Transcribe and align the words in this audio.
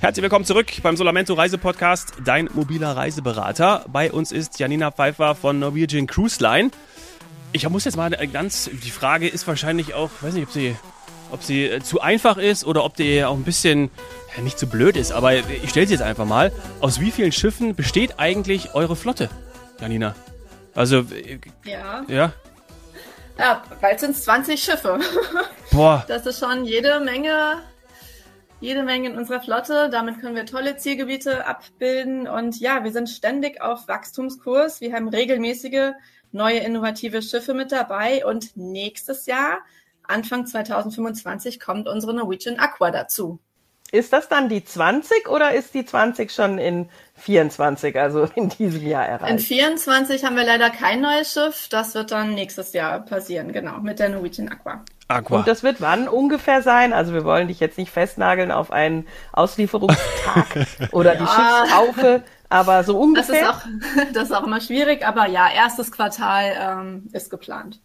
Herzlich 0.00 0.22
willkommen 0.22 0.44
zurück 0.44 0.68
beim 0.82 0.96
Solamento 0.96 1.34
Reisepodcast, 1.34 2.18
dein 2.24 2.48
mobiler 2.54 2.96
Reiseberater. 2.96 3.84
Bei 3.88 4.12
uns 4.12 4.30
ist 4.30 4.60
Janina 4.60 4.92
Pfeiffer 4.92 5.34
von 5.34 5.58
Norwegian 5.58 6.06
Cruise 6.06 6.40
Line. 6.40 6.70
Ich 7.50 7.68
muss 7.68 7.84
jetzt 7.84 7.96
mal 7.96 8.10
ganz, 8.32 8.70
die 8.72 8.92
Frage 8.92 9.26
ist 9.26 9.48
wahrscheinlich 9.48 9.94
auch, 9.94 10.10
weiß 10.20 10.34
nicht, 10.34 10.46
ob 10.46 10.52
sie, 10.52 10.76
ob 11.32 11.42
sie 11.42 11.64
äh, 11.64 11.80
zu 11.80 12.00
einfach 12.00 12.36
ist 12.36 12.64
oder 12.64 12.84
ob 12.84 12.94
die 12.94 13.24
auch 13.24 13.34
ein 13.34 13.42
bisschen, 13.42 13.90
ja, 14.36 14.42
nicht 14.42 14.56
zu 14.58 14.68
blöd 14.68 14.96
ist, 14.96 15.10
aber 15.10 15.34
ich 15.34 15.70
stelle 15.70 15.88
sie 15.88 15.94
jetzt 15.94 16.02
einfach 16.02 16.26
mal. 16.26 16.52
Aus 16.80 17.00
wie 17.00 17.10
vielen 17.10 17.32
Schiffen 17.32 17.74
besteht 17.74 18.20
eigentlich 18.20 18.74
eure 18.74 18.94
Flotte, 18.94 19.28
Janina? 19.80 20.14
Also, 20.76 20.98
äh, 20.98 21.40
Ja, 21.64 22.04
ja, 22.06 22.32
ja 23.36 23.62
bald 23.80 23.98
sind 23.98 24.12
es 24.12 24.22
20 24.22 24.62
Schiffe. 24.62 25.00
boah, 25.72 26.04
Das 26.06 26.24
ist 26.24 26.38
schon 26.38 26.64
jede 26.66 27.00
Menge, 27.00 27.62
jede 28.60 28.82
Menge 28.82 29.10
in 29.10 29.16
unserer 29.16 29.40
Flotte. 29.40 29.88
Damit 29.90 30.20
können 30.20 30.34
wir 30.34 30.46
tolle 30.46 30.76
Zielgebiete 30.76 31.46
abbilden. 31.46 32.28
Und 32.28 32.58
ja, 32.60 32.84
wir 32.84 32.92
sind 32.92 33.08
ständig 33.08 33.60
auf 33.60 33.88
Wachstumskurs. 33.88 34.80
Wir 34.80 34.92
haben 34.92 35.08
regelmäßige 35.08 35.92
neue 36.32 36.58
innovative 36.58 37.22
Schiffe 37.22 37.54
mit 37.54 37.72
dabei. 37.72 38.24
Und 38.26 38.56
nächstes 38.56 39.26
Jahr, 39.26 39.58
Anfang 40.02 40.46
2025, 40.46 41.60
kommt 41.60 41.88
unsere 41.88 42.14
Norwegian 42.14 42.58
Aqua 42.58 42.90
dazu. 42.90 43.38
Ist 43.90 44.12
das 44.12 44.28
dann 44.28 44.50
die 44.50 44.62
20 44.62 45.28
oder 45.30 45.54
ist 45.54 45.72
die 45.72 45.84
20 45.84 46.30
schon 46.30 46.58
in 46.58 46.90
24, 47.14 47.98
also 47.98 48.28
in 48.34 48.50
diesem 48.50 48.86
Jahr 48.86 49.06
In 49.06 49.12
erreicht? 49.12 49.46
24 49.46 50.24
haben 50.24 50.36
wir 50.36 50.44
leider 50.44 50.68
kein 50.68 51.00
neues 51.00 51.32
Schiff. 51.32 51.68
Das 51.70 51.94
wird 51.94 52.10
dann 52.10 52.34
nächstes 52.34 52.74
Jahr 52.74 53.00
passieren, 53.00 53.52
genau, 53.52 53.78
mit 53.78 53.98
der 53.98 54.10
Norwegian 54.10 54.48
Aqua. 54.48 54.84
Aqua. 55.08 55.38
Und 55.38 55.48
das 55.48 55.62
wird 55.62 55.80
wann 55.80 56.06
ungefähr 56.06 56.62
sein? 56.62 56.92
Also 56.92 57.14
wir 57.14 57.24
wollen 57.24 57.48
dich 57.48 57.60
jetzt 57.60 57.78
nicht 57.78 57.90
festnageln 57.90 58.50
auf 58.52 58.70
einen 58.70 59.06
Auslieferungstag 59.32 60.66
oder 60.92 61.14
die 61.16 61.24
Ja. 61.24 61.64
Schiffstaufe, 61.66 62.22
aber 62.50 62.84
so 62.84 62.92
Das 63.14 63.28
ist 63.28 63.34
ungefähr. 63.34 63.50
auch, 63.50 63.60
das 64.12 64.24
ist 64.24 64.32
auch 64.32 64.46
immer 64.46 64.60
schwierig, 64.60 65.06
aber 65.06 65.26
ja, 65.26 65.48
erstes 65.50 65.90
Quartal 65.92 66.52
ähm, 66.60 67.08
ist 67.12 67.30
geplant. 67.30 67.80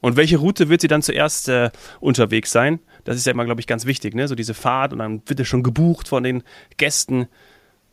Und 0.00 0.16
welche 0.16 0.36
Route 0.38 0.68
wird 0.68 0.80
sie 0.82 0.88
dann 0.88 1.00
zuerst 1.02 1.48
äh, 1.48 1.70
unterwegs 2.00 2.52
sein? 2.52 2.80
Das 3.04 3.16
ist 3.16 3.24
ja 3.26 3.32
immer, 3.32 3.44
glaube 3.44 3.60
ich, 3.60 3.66
ganz 3.66 3.86
wichtig, 3.86 4.14
ne? 4.14 4.28
So 4.28 4.34
diese 4.34 4.52
Fahrt 4.54 4.92
und 4.92 4.98
dann 4.98 5.22
wird 5.26 5.40
es 5.40 5.48
schon 5.48 5.62
gebucht 5.62 6.08
von 6.08 6.22
den 6.22 6.42
Gästen. 6.76 7.28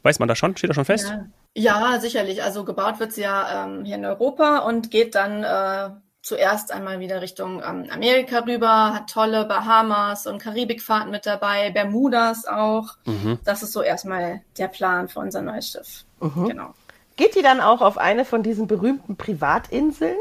Weiß 0.03 0.19
man 0.19 0.27
das 0.27 0.38
schon? 0.38 0.57
Steht 0.57 0.69
das 0.69 0.75
schon 0.75 0.85
fest? 0.85 1.13
Ja. 1.55 1.94
ja, 1.94 2.00
sicherlich. 2.02 2.44
Also 2.44 2.66
gebaut 2.66 3.00
wird 3.00 3.13
sie 3.13 3.22
ja 3.22 3.66
ähm, 3.66 3.85
hier 3.85 3.95
in 3.95 4.05
Europa 4.05 4.59
und 4.59 4.91
geht 4.91 5.16
dann 5.16 5.44
äh, 5.44 5.89
zuerst 6.25 6.71
einmal 6.71 6.99
wieder 6.99 7.21
Richtung 7.21 7.61
ähm, 7.63 7.87
Amerika 7.91 8.39
rüber, 8.39 8.95
hat 8.95 9.11
tolle 9.11 9.45
Bahamas 9.45 10.25
und 10.25 10.39
Karibikfahrten 10.39 11.11
mit 11.11 11.27
dabei, 11.27 11.69
Bermudas 11.69 12.47
auch. 12.47 12.97
Das 13.43 13.61
ist 13.61 13.73
so 13.73 13.83
erstmal 13.83 14.41
der 14.57 14.67
Plan 14.67 15.07
für 15.07 15.19
unser 15.19 15.43
neues 15.43 15.69
Schiff. 15.69 16.03
Genau. 16.19 16.73
Geht 17.15 17.35
die 17.35 17.43
dann 17.43 17.61
auch 17.61 17.81
auf 17.81 17.99
eine 17.99 18.25
von 18.25 18.41
diesen 18.41 18.65
berühmten 18.65 19.15
Privatinseln? 19.17 20.17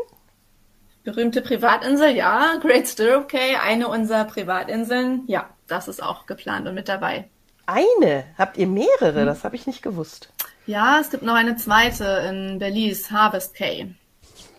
Berühmte 1.04 1.40
Privatinsel, 1.40 2.14
ja. 2.14 2.56
Great 2.60 2.86
Stirrup 2.86 3.28
Cay, 3.28 3.56
eine 3.56 3.88
unserer 3.88 4.24
Privatinseln. 4.24 5.22
Ja, 5.26 5.48
das 5.66 5.88
ist 5.88 6.02
auch 6.02 6.26
geplant 6.26 6.68
und 6.68 6.74
mit 6.74 6.88
dabei. 6.88 7.28
Eine? 7.64 8.24
Habt 8.36 8.58
ihr 8.58 8.66
mehrere? 8.66 9.24
Das 9.24 9.42
habe 9.42 9.56
ich 9.56 9.66
nicht 9.66 9.82
gewusst. 9.82 10.28
Ja, 10.66 10.98
es 11.00 11.08
gibt 11.08 11.22
noch 11.22 11.34
eine 11.34 11.56
zweite 11.56 12.04
in 12.28 12.58
Belize, 12.58 13.10
Harvest 13.10 13.54
Cay. 13.54 13.94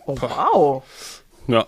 Oh, 0.06 0.16
wow. 0.20 0.82
Ja. 1.46 1.66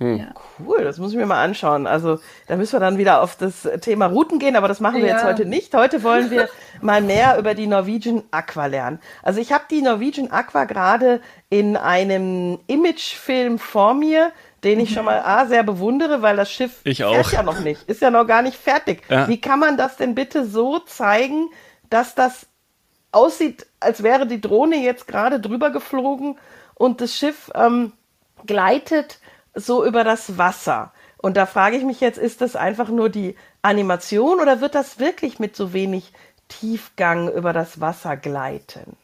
Ja. 0.00 0.32
Cool, 0.64 0.84
das 0.84 0.98
muss 0.98 1.10
ich 1.10 1.16
mir 1.18 1.26
mal 1.26 1.42
anschauen. 1.42 1.88
Also 1.88 2.20
da 2.46 2.56
müssen 2.56 2.74
wir 2.74 2.78
dann 2.80 2.98
wieder 2.98 3.20
auf 3.20 3.34
das 3.36 3.68
Thema 3.80 4.06
Routen 4.06 4.38
gehen, 4.38 4.54
aber 4.54 4.68
das 4.68 4.78
machen 4.78 4.98
wir 5.02 5.08
Ja. 5.08 5.14
jetzt 5.16 5.24
heute 5.24 5.44
nicht. 5.44 5.74
Heute 5.74 6.04
wollen 6.04 6.30
wir 6.30 6.48
mal 6.80 7.00
mehr 7.02 7.36
über 7.36 7.54
die 7.54 7.66
Norwegian 7.66 8.22
Aqua 8.30 8.66
lernen. 8.66 9.00
Also 9.24 9.40
ich 9.40 9.50
habe 9.52 9.64
die 9.68 9.82
Norwegian 9.82 10.30
Aqua 10.30 10.66
gerade 10.66 11.20
in 11.50 11.76
einem 11.76 12.60
Imagefilm 12.68 13.58
vor 13.58 13.92
mir, 13.94 14.30
den 14.62 14.78
ich 14.78 14.92
schon 14.94 15.04
mal 15.04 15.18
A, 15.20 15.46
sehr 15.46 15.64
bewundere, 15.64 16.22
weil 16.22 16.36
das 16.36 16.50
Schiff 16.52 16.80
Ich 16.84 16.98
fährt 16.98 17.26
auch. 17.26 17.32
ja 17.32 17.42
noch 17.42 17.58
nicht, 17.58 17.88
ist 17.88 18.00
ja 18.00 18.12
noch 18.12 18.24
gar 18.26 18.42
nicht 18.42 18.56
fertig. 18.56 19.02
Ja. 19.08 19.26
Wie 19.26 19.40
kann 19.40 19.58
man 19.58 19.76
das 19.76 19.96
denn 19.96 20.14
bitte 20.14 20.46
so 20.46 20.78
zeigen, 20.78 21.48
dass 21.90 22.14
das 22.14 22.46
aussieht, 23.10 23.66
als 23.80 24.04
wäre 24.04 24.28
die 24.28 24.40
Drohne 24.40 24.76
jetzt 24.76 25.08
gerade 25.08 25.40
drüber 25.40 25.70
geflogen 25.70 26.38
und 26.76 27.00
das 27.00 27.16
Schiff 27.16 27.50
ähm, 27.56 27.92
gleitet 28.46 29.18
so 29.54 29.84
über 29.84 30.04
das 30.04 30.38
Wasser. 30.38 30.92
Und 31.16 31.36
da 31.36 31.46
frage 31.46 31.76
ich 31.76 31.84
mich 31.84 32.00
jetzt, 32.00 32.18
ist 32.18 32.40
das 32.40 32.54
einfach 32.56 32.88
nur 32.88 33.08
die 33.08 33.34
Animation 33.62 34.40
oder 34.40 34.60
wird 34.60 34.74
das 34.74 34.98
wirklich 34.98 35.38
mit 35.38 35.56
so 35.56 35.72
wenig 35.72 36.12
Tiefgang 36.48 37.30
über 37.32 37.52
das 37.52 37.80
Wasser 37.80 38.16
gleiten? 38.16 38.96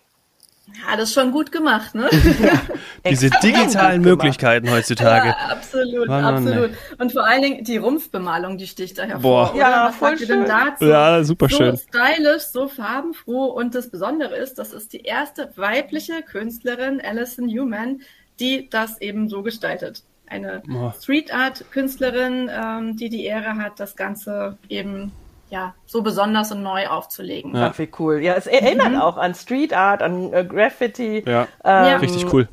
Ja, 0.67 0.97
das 0.97 1.11
ist 1.11 1.15
schon 1.15 1.31
gut 1.31 1.53
gemacht, 1.53 1.95
ne? 1.95 2.09
Diese 3.06 3.27
Extrem 3.27 3.53
digitalen. 3.53 4.00
Möglichkeiten 4.00 4.71
heutzutage. 4.71 5.28
Ja, 5.28 5.37
absolut, 5.51 6.09
Mann, 6.09 6.22
Mann, 6.22 6.34
absolut. 6.49 6.71
Und 6.99 7.12
vor 7.12 7.27
allen 7.27 7.43
Dingen 7.43 7.65
die 7.65 7.77
Rumpfbemalung, 7.77 8.56
die 8.56 8.66
sticht 8.66 8.97
da 8.99 9.03
hervor. 9.03 9.21
Boah. 9.21 9.51
oder? 9.51 9.61
Ja, 9.61 9.87
Was 9.89 9.97
voll 9.97 10.19
schön. 10.19 10.47
dazu? 10.47 10.87
Ja, 10.87 11.22
super 11.22 11.49
so 11.51 11.56
schön. 11.56 11.77
stylisch, 11.77 12.45
so 12.45 12.69
farbenfroh. 12.69 13.45
Und 13.47 13.75
das 13.75 13.91
Besondere 13.91 14.37
ist, 14.37 14.55
das 14.59 14.72
ist 14.72 14.95
die 14.95 15.03
erste 15.03 15.53
weibliche 15.56 16.22
Künstlerin, 16.22 17.01
Alison 17.05 17.45
Newman, 17.45 18.01
die 18.41 18.69
das 18.71 19.00
eben 19.00 19.28
so 19.28 19.43
gestaltet. 19.43 20.03
Eine 20.27 20.62
Boah. 20.67 20.95
Street 21.00 21.33
Art 21.34 21.65
Künstlerin, 21.71 22.50
ähm, 22.53 22.97
die 22.97 23.09
die 23.09 23.25
Ehre 23.25 23.56
hat, 23.56 23.78
das 23.78 23.95
Ganze 23.95 24.56
eben 24.69 25.12
ja 25.50 25.75
so 25.87 26.03
besonders 26.03 26.50
und 26.50 26.62
neu 26.62 26.87
aufzulegen. 26.89 27.55
Ja. 27.55 27.71
Ach, 27.72 27.78
wie 27.78 27.91
cool. 27.99 28.21
Ja, 28.22 28.34
es 28.34 28.47
erinnert 28.47 29.00
auch 29.00 29.17
an 29.19 29.34
Street 29.34 29.72
Art, 29.75 30.03
an 30.03 30.33
äh, 30.33 30.45
Graffiti. 30.45 31.22
Ja. 31.27 31.43
Ähm, 31.62 31.84
Ja. 31.84 31.97
Richtig 31.99 32.33
cool. 32.33 32.49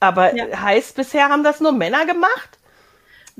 Aber 0.00 0.34
Ja. 0.34 0.60
heißt, 0.60 0.96
bisher 0.96 1.28
haben 1.28 1.44
das 1.44 1.60
nur 1.60 1.72
Männer 1.72 2.04
gemacht? 2.06 2.58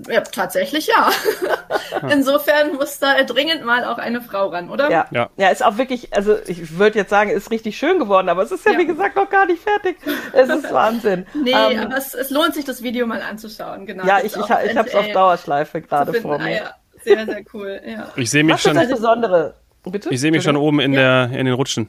Ja, 0.09 0.21
tatsächlich 0.21 0.87
ja. 0.87 1.11
Insofern 2.13 2.75
muss 2.75 2.99
da 2.99 3.23
dringend 3.25 3.65
mal 3.65 3.85
auch 3.85 3.99
eine 3.99 4.21
Frau 4.21 4.49
ran, 4.49 4.71
oder? 4.71 4.91
Ja. 4.91 5.07
Ja. 5.11 5.31
ja. 5.37 5.49
ist 5.49 5.65
auch 5.65 5.79
wirklich, 5.79 6.15
also 6.15 6.37
ich 6.47 6.79
würde 6.79 6.99
jetzt 6.99 7.11
sagen, 7.11 7.31
ist 7.31 7.51
richtig 7.51 7.79
schön 7.79 7.99
geworden, 7.99 8.29
aber 8.29 8.43
es 8.43 8.51
ist 8.53 8.65
ja, 8.67 8.73
Ja. 8.73 8.79
wie 8.79 8.87
gesagt, 8.87 9.17
noch 9.17 9.29
gar 9.31 9.47
nicht 9.47 9.63
fertig. 9.63 9.97
Es 10.33 10.49
ist 10.49 10.73
Wahnsinn. 10.73 11.27
Nee, 11.35 11.53
Ähm, 11.53 11.81
aber 11.81 11.97
es, 11.97 12.15
es 12.15 12.31
lohnt 12.31 12.55
sich, 12.55 12.65
das 12.65 12.83
Video 12.83 13.07
mal 13.07 13.23
anzuschauen. 13.23 13.87
Genau. 13.87 14.05
ja, 14.07 14.19
ich, 14.19 14.35
ich, 14.37 14.37
ich 14.37 14.51
habe 14.51 14.89
es 14.89 14.95
auf 14.95 15.09
Dauerschleife 15.13 15.81
gerade 15.81 16.15
vor 16.15 16.35
Ah, 16.35 16.45
mir. 16.45 16.57
ja. 16.57 16.75
Sehr, 17.03 17.25
sehr 17.25 17.43
cool. 17.55 17.81
Ja. 17.87 18.09
Ich 18.17 18.31
sehe 18.31 18.45
mich 18.45 18.55
Was 18.55 18.61
ist 18.61 18.67
schon, 18.69 18.77
das 18.77 18.89
Besondere? 18.91 19.55
Bitte? 19.85 20.11
ich 20.11 20.21
sehe 20.21 20.31
mich 20.31 20.43
schon 20.43 20.57
oben 20.57 20.81
in 20.81 20.93
der, 20.93 21.31
in 21.33 21.47
den 21.47 21.55
Rutschen. 21.55 21.89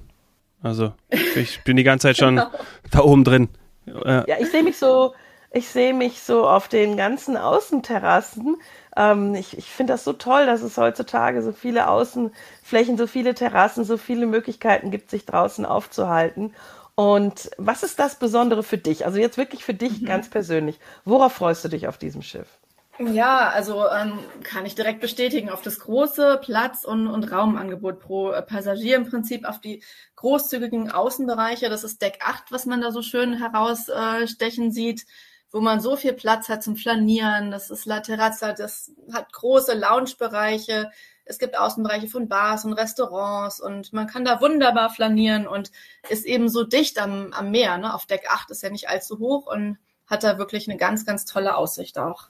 Also, 0.63 0.93
ich 1.35 1.63
bin 1.63 1.75
die 1.75 1.83
ganze 1.83 2.07
Zeit 2.07 2.17
schon 2.17 2.35
Genau. 2.37 2.49
da 2.91 2.99
oben 2.99 3.23
drin. 3.23 3.49
Äh, 3.87 4.29
Ja, 4.29 4.35
ich 4.39 4.49
sehe 4.51 4.63
mich 4.63 4.77
so, 4.77 5.13
ich 5.51 5.67
sehe 5.67 5.93
mich 5.93 6.21
so 6.21 6.47
auf 6.47 6.67
den 6.69 6.95
ganzen 6.95 7.35
Außenterrassen. 7.35 8.55
Ähm, 8.95 9.35
ich 9.35 9.57
ich 9.57 9.69
finde 9.69 9.93
das 9.93 10.03
so 10.03 10.13
toll, 10.13 10.45
dass 10.45 10.61
es 10.61 10.77
heutzutage 10.77 11.41
so 11.41 11.51
viele 11.53 11.87
Außenflächen, 11.89 12.97
so 12.97 13.07
viele 13.07 13.33
Terrassen, 13.35 13.83
so 13.83 13.97
viele 13.97 14.25
Möglichkeiten 14.25 14.91
gibt, 14.91 15.09
sich 15.09 15.25
draußen 15.25 15.65
aufzuhalten. 15.65 16.53
Und 16.95 17.49
was 17.57 17.83
ist 17.83 17.99
das 17.99 18.15
Besondere 18.19 18.63
für 18.63 18.77
dich? 18.77 19.05
Also 19.05 19.17
jetzt 19.19 19.37
wirklich 19.37 19.63
für 19.65 19.73
dich 19.73 20.05
ganz 20.05 20.29
persönlich. 20.29 20.79
Worauf 21.05 21.33
freust 21.33 21.63
du 21.65 21.69
dich 21.69 21.87
auf 21.87 21.97
diesem 21.97 22.21
Schiff? 22.21 22.59
Ja, 22.99 23.49
also 23.49 23.87
ähm, 23.89 24.19
kann 24.43 24.65
ich 24.65 24.75
direkt 24.75 24.99
bestätigen, 25.01 25.49
auf 25.49 25.61
das 25.63 25.79
große 25.79 26.39
Platz- 26.43 26.83
und, 26.83 27.07
und 27.07 27.31
Raumangebot 27.31 27.99
pro 27.99 28.31
Passagier 28.45 28.97
im 28.97 29.09
Prinzip, 29.09 29.45
auf 29.45 29.59
die 29.59 29.83
großzügigen 30.17 30.91
Außenbereiche. 30.91 31.69
Das 31.69 31.83
ist 31.83 32.01
Deck 32.01 32.19
8, 32.21 32.51
was 32.51 32.65
man 32.67 32.81
da 32.81 32.91
so 32.91 33.01
schön 33.01 33.33
herausstechen 33.33 34.67
äh, 34.67 34.71
sieht, 34.71 35.05
wo 35.51 35.59
man 35.59 35.81
so 35.81 35.95
viel 35.95 36.13
Platz 36.13 36.49
hat 36.49 36.63
zum 36.63 36.75
Flanieren. 36.75 37.51
Das 37.51 37.69
ist 37.69 37.85
La 37.85 37.99
Terrazza, 37.99 38.53
das 38.53 38.91
hat 39.13 39.31
große 39.33 39.73
Loungebereiche. 39.73 40.89
Es 41.25 41.37
gibt 41.37 41.57
Außenbereiche 41.57 42.07
von 42.07 42.27
Bars 42.27 42.65
und 42.65 42.73
Restaurants 42.73 43.61
und 43.61 43.93
man 43.93 44.07
kann 44.07 44.25
da 44.25 44.41
wunderbar 44.41 44.89
flanieren 44.89 45.47
und 45.47 45.71
ist 46.09 46.25
eben 46.25 46.49
so 46.49 46.63
dicht 46.63 46.99
am, 46.99 47.31
am 47.33 47.51
Meer. 47.51 47.77
Ne? 47.77 47.93
Auf 47.93 48.05
Deck 48.05 48.25
8 48.29 48.51
ist 48.51 48.63
ja 48.63 48.69
nicht 48.69 48.89
allzu 48.89 49.19
hoch 49.19 49.47
und 49.47 49.77
hat 50.07 50.23
da 50.23 50.37
wirklich 50.37 50.67
eine 50.67 50.77
ganz, 50.77 51.05
ganz 51.05 51.25
tolle 51.25 51.55
Aussicht 51.55 51.97
auch. 51.97 52.25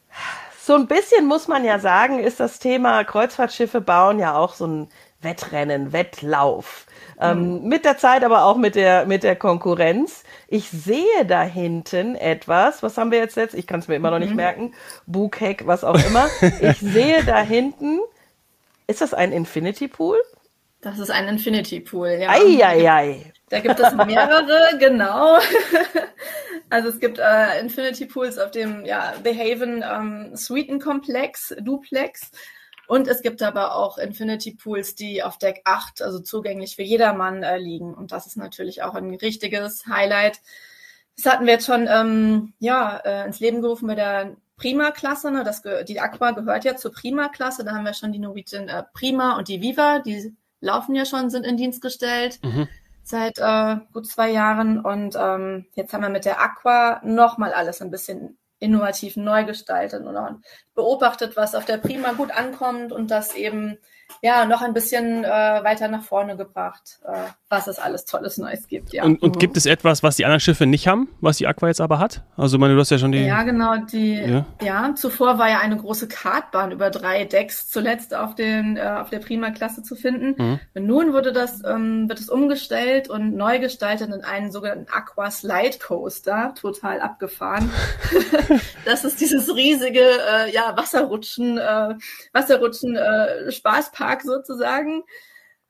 So 0.61 0.75
ein 0.75 0.87
bisschen 0.87 1.25
muss 1.25 1.47
man 1.47 1.63
ja 1.63 1.79
sagen, 1.79 2.19
ist 2.19 2.39
das 2.39 2.59
Thema 2.59 3.03
Kreuzfahrtschiffe 3.03 3.81
bauen 3.81 4.19
ja 4.19 4.35
auch 4.35 4.53
so 4.53 4.67
ein 4.67 4.89
Wettrennen, 5.21 5.93
Wettlauf. 5.93 6.85
Ähm, 7.19 7.63
mit 7.63 7.85
der 7.85 7.97
Zeit, 7.97 8.23
aber 8.23 8.45
auch 8.45 8.57
mit 8.57 8.75
der, 8.75 9.05
mit 9.05 9.23
der 9.23 9.35
Konkurrenz. 9.35 10.23
Ich 10.47 10.69
sehe 10.69 11.25
da 11.27 11.43
hinten 11.43 12.15
etwas, 12.15 12.81
was 12.81 12.97
haben 12.97 13.11
wir 13.11 13.19
jetzt 13.19 13.37
jetzt? 13.37 13.53
Ich 13.53 13.67
kann 13.67 13.79
es 13.79 13.87
mir 13.87 13.95
immer 13.95 14.11
noch 14.11 14.19
nicht 14.19 14.33
merken. 14.33 14.73
Bugheck, 15.05 15.67
was 15.67 15.83
auch 15.83 16.03
immer. 16.07 16.27
Ich 16.61 16.79
sehe 16.81 17.23
da 17.23 17.41
hinten, 17.41 17.99
ist 18.87 19.01
das 19.01 19.13
ein 19.13 19.31
Infinity 19.31 19.87
Pool? 19.87 20.17
Das 20.81 20.97
ist 20.97 21.11
ein 21.11 21.27
Infinity 21.27 21.79
Pool, 21.79 22.17
ja. 22.19 22.29
Eieiei. 22.29 23.31
Da 23.49 23.59
gibt 23.59 23.79
es 23.79 23.93
mehrere, 23.93 24.75
genau. 24.79 25.37
Also 26.71 26.89
es 26.89 26.99
gibt 26.99 27.19
äh, 27.19 27.59
Infinity 27.59 28.05
Pools 28.05 28.37
auf 28.39 28.49
dem 28.49 28.85
ja, 28.85 29.13
The 29.23 29.37
Haven 29.37 29.83
ähm, 29.83 30.35
Suiten 30.35 30.79
Komplex, 30.79 31.53
Duplex. 31.59 32.31
Und 32.91 33.07
es 33.07 33.21
gibt 33.21 33.41
aber 33.41 33.75
auch 33.75 33.97
Infinity 33.97 34.51
Pools, 34.51 34.95
die 34.95 35.23
auf 35.23 35.37
Deck 35.37 35.61
8, 35.63 36.01
also 36.01 36.19
zugänglich 36.19 36.75
für 36.75 36.83
jedermann 36.83 37.41
äh, 37.41 37.57
liegen. 37.57 37.93
Und 37.93 38.11
das 38.11 38.27
ist 38.27 38.35
natürlich 38.35 38.83
auch 38.83 38.95
ein 38.95 39.15
richtiges 39.15 39.85
Highlight. 39.87 40.41
Das 41.15 41.31
hatten 41.31 41.45
wir 41.45 41.53
jetzt 41.53 41.67
schon 41.67 41.87
ähm, 41.89 42.51
ja, 42.59 42.97
äh, 42.97 43.25
ins 43.25 43.39
Leben 43.39 43.61
gerufen 43.61 43.87
bei 43.87 43.95
der 43.95 44.35
Prima-Klasse. 44.57 45.31
Ne? 45.31 45.45
Das, 45.45 45.61
die 45.87 46.01
Aqua 46.01 46.31
gehört 46.31 46.65
ja 46.65 46.75
zur 46.75 46.91
Prima-Klasse. 46.91 47.63
Da 47.63 47.71
haben 47.71 47.85
wir 47.85 47.93
schon 47.93 48.11
die 48.11 48.19
Norwegian 48.19 48.67
äh, 48.67 48.83
Prima 48.93 49.37
und 49.37 49.47
die 49.47 49.61
Viva. 49.61 49.99
Die 49.99 50.35
laufen 50.59 50.93
ja 50.93 51.05
schon, 51.05 51.29
sind 51.29 51.45
in 51.45 51.55
Dienst 51.55 51.81
gestellt. 51.81 52.39
Mhm 52.43 52.67
seit 53.03 53.39
äh, 53.39 53.77
gut 53.93 54.05
zwei 54.05 54.29
Jahren 54.29 54.79
und 54.79 55.15
ähm, 55.19 55.65
jetzt 55.73 55.91
haben 55.91 56.03
wir 56.03 56.09
mit 56.09 56.23
der 56.23 56.39
Aqua 56.39 57.01
nochmal 57.03 57.51
alles 57.51 57.81
ein 57.81 57.89
bisschen 57.89 58.37
innovativ 58.61 59.17
neu 59.17 59.43
gestaltet 59.43 60.05
und 60.05 60.43
beobachtet, 60.75 61.35
was 61.35 61.55
auf 61.55 61.65
der 61.65 61.77
Prima 61.77 62.13
gut 62.13 62.31
ankommt 62.31 62.91
und 62.93 63.11
das 63.11 63.35
eben 63.35 63.77
ja 64.21 64.45
noch 64.45 64.61
ein 64.61 64.73
bisschen 64.73 65.23
äh, 65.23 65.27
weiter 65.27 65.87
nach 65.87 66.03
vorne 66.03 66.37
gebracht, 66.37 66.99
äh, 67.05 67.29
was 67.49 67.67
es 67.67 67.79
alles 67.79 68.05
Tolles 68.05 68.37
Neues 68.37 68.67
gibt. 68.67 68.93
Ja. 68.93 69.03
Und, 69.03 69.21
und 69.21 69.35
mhm. 69.35 69.39
gibt 69.39 69.57
es 69.57 69.65
etwas, 69.65 70.03
was 70.03 70.15
die 70.15 70.25
anderen 70.25 70.39
Schiffe 70.39 70.65
nicht 70.65 70.87
haben, 70.87 71.09
was 71.21 71.37
die 71.37 71.47
Aqua 71.47 71.67
jetzt 71.67 71.81
aber 71.81 71.99
hat? 71.99 72.23
Also 72.37 72.57
meine, 72.57 72.75
du 72.75 72.79
hast 72.79 72.91
ja 72.91 72.97
schon 72.97 73.11
die. 73.11 73.25
Ja, 73.25 73.43
genau. 73.43 73.77
Die. 73.77 74.15
Ja, 74.15 74.45
ja 74.61 74.95
zuvor 74.95 75.37
war 75.37 75.49
ja 75.49 75.59
eine 75.59 75.77
große 75.77 76.07
Kartbahn 76.07 76.71
über 76.71 76.89
drei 76.89 77.25
Decks 77.25 77.69
zuletzt 77.69 78.13
auf 78.13 78.35
den 78.35 78.77
äh, 78.77 78.81
auf 78.81 79.09
der 79.09 79.19
Prima-Klasse 79.19 79.83
zu 79.83 79.95
finden. 79.95 80.35
Mhm. 80.37 80.59
nun 80.85 81.13
wurde 81.13 81.31
das 81.31 81.63
ähm, 81.65 82.09
wird 82.09 82.19
es 82.19 82.29
umgestellt 82.29 83.09
und 83.09 83.35
neu 83.35 83.59
gestaltet 83.59 84.13
in 84.13 84.23
einen 84.23 84.51
sogenannten 84.51 84.91
Aqua 84.91 85.31
Slide 85.31 85.77
Coaster, 85.79 86.53
total 86.59 87.01
abgefahren. 87.01 87.71
das 88.85 89.03
ist 89.03 89.21
dieses 89.21 89.53
riesige 89.55 89.99
äh, 90.01 90.53
ja 90.53 90.75
Wasserrutschen 90.75 91.57
äh, 91.57 91.95
Wasserrutschen 92.33 92.95
äh, 92.95 93.51
Spaßpark 93.51 94.00
Park 94.01 94.23
sozusagen. 94.23 95.03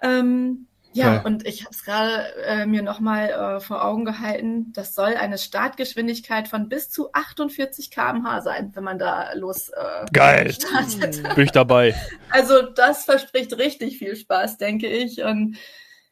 Ähm, 0.02 0.68
ja, 0.94 1.16
ja, 1.16 1.22
und 1.22 1.48
ich 1.48 1.62
habe 1.62 1.74
es 1.74 1.86
gerade 1.86 2.36
äh, 2.44 2.66
mir 2.66 2.82
nochmal 2.82 3.30
äh, 3.30 3.60
vor 3.62 3.86
Augen 3.86 4.04
gehalten. 4.04 4.74
Das 4.74 4.94
soll 4.94 5.16
eine 5.16 5.38
Startgeschwindigkeit 5.38 6.50
von 6.50 6.68
bis 6.68 6.90
zu 6.90 7.14
48 7.14 7.92
km/h 7.92 8.42
sein, 8.42 8.72
wenn 8.74 8.84
man 8.84 9.00
da 9.00 9.32
los 9.34 9.70
äh, 9.70 10.06
Geil. 10.12 10.52
startet. 10.52 11.24
Bin 11.36 11.46
ich 11.46 11.52
dabei. 11.52 11.96
Also 12.34 12.62
das 12.62 13.04
verspricht 13.04 13.58
richtig 13.58 13.98
viel 13.98 14.16
Spaß, 14.16 14.58
denke 14.58 14.88
ich. 14.88 15.22
Und 15.22 15.58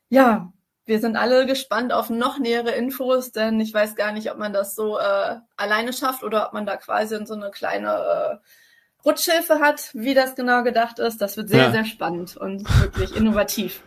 ja, 0.10 0.52
wir 0.86 1.00
sind 1.00 1.16
alle 1.16 1.46
gespannt 1.46 1.94
auf 1.94 2.10
noch 2.10 2.40
nähere 2.40 2.72
Infos, 2.72 3.32
denn 3.32 3.60
ich 3.62 3.74
weiß 3.74 3.96
gar 3.96 4.12
nicht, 4.12 4.30
ob 4.32 4.38
man 4.38 4.52
das 4.52 4.76
so 4.76 4.98
äh, 4.98 5.38
alleine 5.56 5.94
schafft 5.94 6.24
oder 6.24 6.48
ob 6.48 6.54
man 6.54 6.66
da 6.66 6.76
quasi 6.76 7.16
in 7.16 7.26
so 7.26 7.36
eine 7.36 7.52
kleine 7.52 7.90
äh, 7.90 8.38
Rutschhilfe 9.06 9.60
hat, 9.60 9.92
wie 9.94 10.14
das 10.14 10.36
genau 10.36 10.64
gedacht 10.64 11.00
ist. 11.00 11.22
Das 11.22 11.38
wird 11.38 11.50
sehr, 11.50 11.66
ja. 11.66 11.72
sehr 11.72 11.86
spannend 11.86 12.38
und 12.38 12.68
wirklich 12.84 13.16
innovativ. 13.16 13.82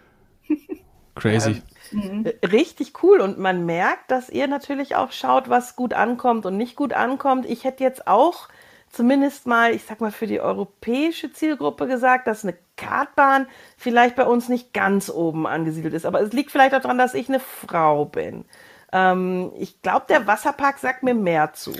Crazy. 1.14 1.62
Mhm. 1.90 2.26
Richtig 2.50 3.02
cool 3.02 3.20
und 3.20 3.38
man 3.38 3.66
merkt, 3.66 4.10
dass 4.10 4.30
ihr 4.30 4.46
natürlich 4.46 4.96
auch 4.96 5.12
schaut, 5.12 5.50
was 5.50 5.76
gut 5.76 5.92
ankommt 5.92 6.46
und 6.46 6.56
nicht 6.56 6.74
gut 6.74 6.94
ankommt. 6.94 7.44
Ich 7.44 7.64
hätte 7.64 7.84
jetzt 7.84 8.06
auch 8.06 8.48
zumindest 8.92 9.46
mal, 9.46 9.74
ich 9.74 9.84
sag 9.84 10.00
mal, 10.00 10.12
für 10.12 10.26
die 10.26 10.40
europäische 10.40 11.32
Zielgruppe 11.32 11.86
gesagt, 11.86 12.26
dass 12.26 12.44
eine 12.44 12.56
Kartbahn 12.76 13.46
vielleicht 13.76 14.16
bei 14.16 14.24
uns 14.24 14.48
nicht 14.48 14.72
ganz 14.72 15.10
oben 15.10 15.46
angesiedelt 15.46 15.94
ist. 15.94 16.06
Aber 16.06 16.20
es 16.20 16.32
liegt 16.32 16.50
vielleicht 16.50 16.74
auch 16.74 16.80
daran, 16.80 16.98
dass 16.98 17.14
ich 17.14 17.28
eine 17.28 17.40
Frau 17.40 18.04
bin. 18.04 18.44
Ähm, 18.92 19.52
ich 19.58 19.80
glaube, 19.82 20.06
der 20.08 20.26
Wasserpark 20.26 20.78
sagt 20.78 21.02
mir 21.02 21.14
mehr 21.14 21.52
zu. 21.54 21.72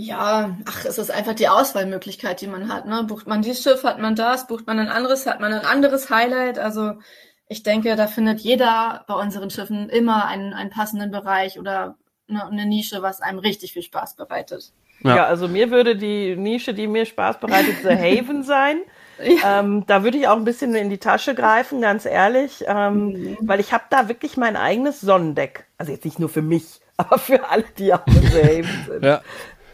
Ja, 0.00 0.56
ach, 0.64 0.84
es 0.86 0.96
ist 0.96 1.10
einfach 1.10 1.34
die 1.34 1.48
Auswahlmöglichkeit, 1.48 2.40
die 2.40 2.46
man 2.46 2.72
hat. 2.72 2.86
Ne? 2.86 3.04
Bucht 3.04 3.26
man 3.26 3.42
dieses 3.42 3.62
Schiff, 3.62 3.84
hat 3.84 3.98
man 3.98 4.14
das, 4.14 4.46
bucht 4.46 4.66
man 4.66 4.78
ein 4.78 4.88
anderes, 4.88 5.26
hat 5.26 5.40
man 5.40 5.52
ein 5.52 5.66
anderes 5.66 6.08
Highlight. 6.08 6.58
Also 6.58 6.94
ich 7.48 7.62
denke, 7.62 7.94
da 7.96 8.06
findet 8.06 8.40
jeder 8.40 9.04
bei 9.06 9.14
unseren 9.14 9.50
Schiffen 9.50 9.90
immer 9.90 10.24
einen, 10.24 10.54
einen 10.54 10.70
passenden 10.70 11.10
Bereich 11.10 11.58
oder 11.58 11.96
eine, 12.30 12.46
eine 12.46 12.64
Nische, 12.64 13.02
was 13.02 13.20
einem 13.20 13.40
richtig 13.40 13.74
viel 13.74 13.82
Spaß 13.82 14.16
bereitet. 14.16 14.72
Ja. 15.02 15.16
ja. 15.16 15.26
also 15.26 15.48
mir 15.48 15.70
würde 15.70 15.96
die 15.96 16.34
Nische, 16.34 16.72
die 16.72 16.86
mir 16.86 17.04
Spaß 17.04 17.38
bereitet, 17.38 17.76
The 17.82 17.88
Haven 17.90 18.42
sein. 18.42 18.78
Ja. 19.22 19.60
Ähm, 19.60 19.84
da 19.86 20.02
würde 20.02 20.16
ich 20.16 20.28
auch 20.28 20.36
ein 20.36 20.44
bisschen 20.44 20.74
in 20.74 20.88
die 20.88 20.96
Tasche 20.96 21.34
greifen, 21.34 21.82
ganz 21.82 22.06
ehrlich, 22.06 22.64
ähm, 22.66 23.08
mhm. 23.08 23.38
weil 23.42 23.60
ich 23.60 23.74
habe 23.74 23.84
da 23.90 24.08
wirklich 24.08 24.38
mein 24.38 24.56
eigenes 24.56 25.02
Sonnendeck. 25.02 25.66
Also 25.76 25.92
jetzt 25.92 26.06
nicht 26.06 26.18
nur 26.18 26.30
für 26.30 26.40
mich, 26.40 26.80
aber 26.96 27.18
für 27.18 27.50
alle, 27.50 27.64
die 27.76 27.92
auch 27.92 28.06
in 28.06 28.22
The 28.22 28.42
Haven 28.42 28.84
sind. 28.86 29.04
Ja. 29.04 29.20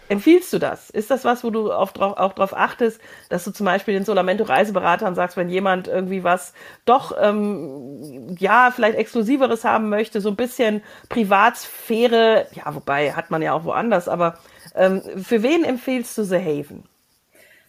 Empfiehlst 0.09 0.53
du 0.53 0.59
das? 0.59 0.91
Ist 0.91 1.11
das 1.11 1.25
was, 1.25 1.43
wo 1.43 1.51
du 1.51 1.73
auch 1.73 1.91
drauf 1.91 2.57
achtest, 2.57 3.01
dass 3.29 3.45
du 3.45 3.51
zum 3.51 3.67
Beispiel 3.67 3.95
den 3.95 4.05
Solamento 4.05 4.45
Reiseberatern 4.45 5.15
sagst, 5.15 5.37
wenn 5.37 5.49
jemand 5.49 5.89
irgendwie 5.89 6.23
was 6.23 6.53
doch, 6.85 7.13
ähm, 7.21 8.37
ja, 8.39 8.71
vielleicht 8.75 8.97
Exklusiveres 8.97 9.65
haben 9.65 9.89
möchte, 9.89 10.21
so 10.21 10.29
ein 10.29 10.37
bisschen 10.37 10.83
Privatsphäre, 11.09 12.47
ja, 12.53 12.75
wobei 12.75 13.13
hat 13.13 13.31
man 13.31 13.43
ja 13.43 13.53
auch 13.53 13.65
woanders, 13.65 14.09
aber 14.09 14.39
ähm, 14.75 15.03
für 15.23 15.43
wen 15.43 15.65
empfiehlst 15.65 16.17
du 16.19 16.25
The 16.25 16.37
Haven? 16.37 16.85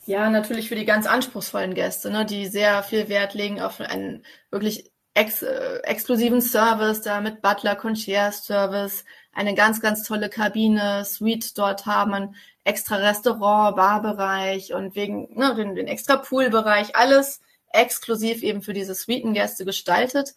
Ja, 0.06 0.30
natürlich 0.30 0.70
für 0.70 0.76
die 0.76 0.86
ganz 0.86 1.06
anspruchsvollen 1.06 1.74
Gäste, 1.74 2.10
ne, 2.10 2.26
die 2.26 2.48
sehr 2.48 2.82
viel 2.84 3.10
Wert 3.10 3.34
legen 3.34 3.60
auf 3.60 3.82
einen 3.82 4.24
wirklich 4.52 4.92
ex 5.14 5.42
äh, 5.42 5.80
exklusiven 5.84 6.42
Service, 6.42 7.02
da 7.02 7.20
mit 7.20 7.42
Butler, 7.42 7.76
Concierge 7.76 8.32
Service, 8.32 9.04
eine 9.38 9.54
ganz, 9.54 9.82
ganz 9.82 10.02
tolle 10.04 10.30
Kabine, 10.30 11.06
Suite 11.06 11.58
dort 11.60 11.86
haben, 11.86 12.14
ein 12.16 12.36
extra 12.64 12.96
Restaurant, 12.96 13.76
Barbereich 13.76 14.74
und 14.74 14.96
wegen 14.96 15.30
ne, 15.38 15.54
den, 15.54 15.76
den 15.76 15.88
extra 15.88 16.18
Poolbereich, 16.18 16.96
alles 16.96 17.42
exklusiv 17.72 18.42
eben 18.42 18.64
für 18.64 18.74
diese 18.74 18.96
Suitengäste 18.96 19.64
gestaltet. 19.64 20.34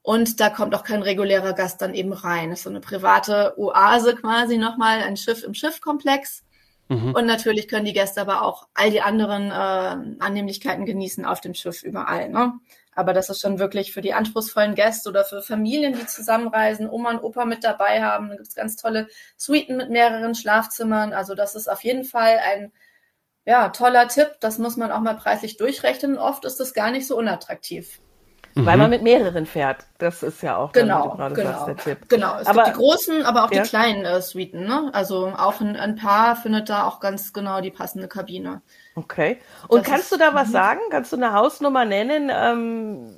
Und 0.00 0.40
da 0.40 0.48
kommt 0.48 0.74
auch 0.74 0.82
kein 0.82 1.02
regulärer 1.02 1.52
Gast 1.52 1.82
dann 1.82 1.92
eben 1.92 2.14
rein. 2.14 2.48
Das 2.50 2.60
ist 2.60 2.64
so 2.64 2.70
eine 2.70 2.80
private 2.80 3.54
Oase 3.58 4.16
quasi 4.16 4.56
nochmal, 4.56 5.02
ein 5.02 5.18
Schiff 5.18 5.44
im 5.44 5.52
Schiffkomplex. 5.52 6.42
Mhm. 6.88 7.14
Und 7.14 7.26
natürlich 7.26 7.68
können 7.68 7.84
die 7.84 7.92
Gäste 7.92 8.20
aber 8.20 8.42
auch 8.42 8.68
all 8.74 8.90
die 8.90 9.00
anderen 9.00 9.50
äh, 9.50 10.22
Annehmlichkeiten 10.22 10.86
genießen 10.86 11.24
auf 11.24 11.40
dem 11.40 11.54
Schiff 11.54 11.82
überall. 11.82 12.28
Ne? 12.28 12.54
Aber 12.94 13.12
das 13.12 13.28
ist 13.28 13.40
schon 13.40 13.58
wirklich 13.58 13.92
für 13.92 14.00
die 14.00 14.14
anspruchsvollen 14.14 14.74
Gäste 14.74 15.08
oder 15.08 15.24
für 15.24 15.42
Familien, 15.42 15.94
die 15.94 16.06
zusammenreisen, 16.06 16.88
Oma 16.88 17.10
und 17.10 17.22
Opa 17.22 17.44
mit 17.44 17.64
dabei 17.64 18.02
haben. 18.02 18.28
Da 18.28 18.36
gibt 18.36 18.48
es 18.48 18.54
ganz 18.54 18.76
tolle 18.76 19.08
Suiten 19.36 19.76
mit 19.76 19.90
mehreren 19.90 20.34
Schlafzimmern. 20.34 21.12
Also 21.12 21.34
das 21.34 21.54
ist 21.54 21.68
auf 21.68 21.82
jeden 21.82 22.04
Fall 22.04 22.38
ein 22.38 22.72
ja, 23.44 23.68
toller 23.68 24.08
Tipp. 24.08 24.36
Das 24.40 24.58
muss 24.58 24.76
man 24.76 24.90
auch 24.92 25.00
mal 25.00 25.16
preislich 25.16 25.56
durchrechnen. 25.56 26.18
Oft 26.18 26.44
ist 26.44 26.58
das 26.58 26.72
gar 26.72 26.90
nicht 26.90 27.06
so 27.06 27.18
unattraktiv. 27.18 28.00
Weil 28.58 28.78
man 28.78 28.86
mhm. 28.86 28.90
mit 28.90 29.02
mehreren 29.02 29.44
fährt. 29.44 29.84
Das 29.98 30.22
ist 30.22 30.42
ja 30.42 30.56
auch 30.56 30.72
genau, 30.72 31.14
dann, 31.18 31.34
genau, 31.34 31.50
sagst, 31.50 31.66
der 31.66 31.76
Tipp. 31.76 32.08
Genau, 32.08 32.38
es 32.40 32.46
aber, 32.46 32.64
gibt 32.64 32.76
die 32.76 32.80
großen, 32.80 33.22
aber 33.26 33.44
auch 33.44 33.52
ja. 33.52 33.62
die 33.62 33.68
kleinen 33.68 34.06
äh, 34.06 34.22
Suiten. 34.22 34.64
Ne? 34.64 34.88
Also 34.94 35.26
auch 35.36 35.60
ein, 35.60 35.76
ein 35.76 35.96
Paar 35.96 36.36
findet 36.36 36.70
da 36.70 36.84
auch 36.84 36.98
ganz 37.00 37.34
genau 37.34 37.60
die 37.60 37.70
passende 37.70 38.08
Kabine. 38.08 38.62
Okay. 38.94 39.38
Und 39.68 39.80
das 39.80 39.86
kannst 39.86 40.10
du 40.10 40.16
da 40.16 40.32
was 40.32 40.48
mhm. 40.48 40.52
sagen? 40.52 40.80
Kannst 40.90 41.12
du 41.12 41.16
eine 41.16 41.34
Hausnummer 41.34 41.84
nennen? 41.84 42.30
Ähm, 42.32 43.14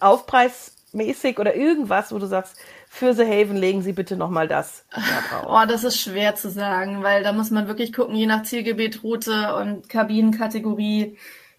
aufpreismäßig 0.00 1.38
oder 1.38 1.54
irgendwas, 1.54 2.12
wo 2.12 2.18
du 2.18 2.26
sagst, 2.26 2.56
für 2.88 3.12
The 3.12 3.24
Haven 3.24 3.56
legen 3.56 3.82
Sie 3.82 3.92
bitte 3.92 4.16
nochmal 4.16 4.48
das. 4.48 4.84
Oh, 5.46 5.62
das 5.68 5.84
ist 5.84 6.00
schwer 6.00 6.34
zu 6.34 6.50
sagen, 6.50 7.02
weil 7.02 7.22
da 7.22 7.32
muss 7.32 7.50
man 7.50 7.68
wirklich 7.68 7.92
gucken, 7.92 8.16
je 8.16 8.26
nach 8.26 8.42
Zielgebiet, 8.42 9.02
Route 9.02 9.54
und 9.54 9.88
Kabinenkategorie 9.88 11.16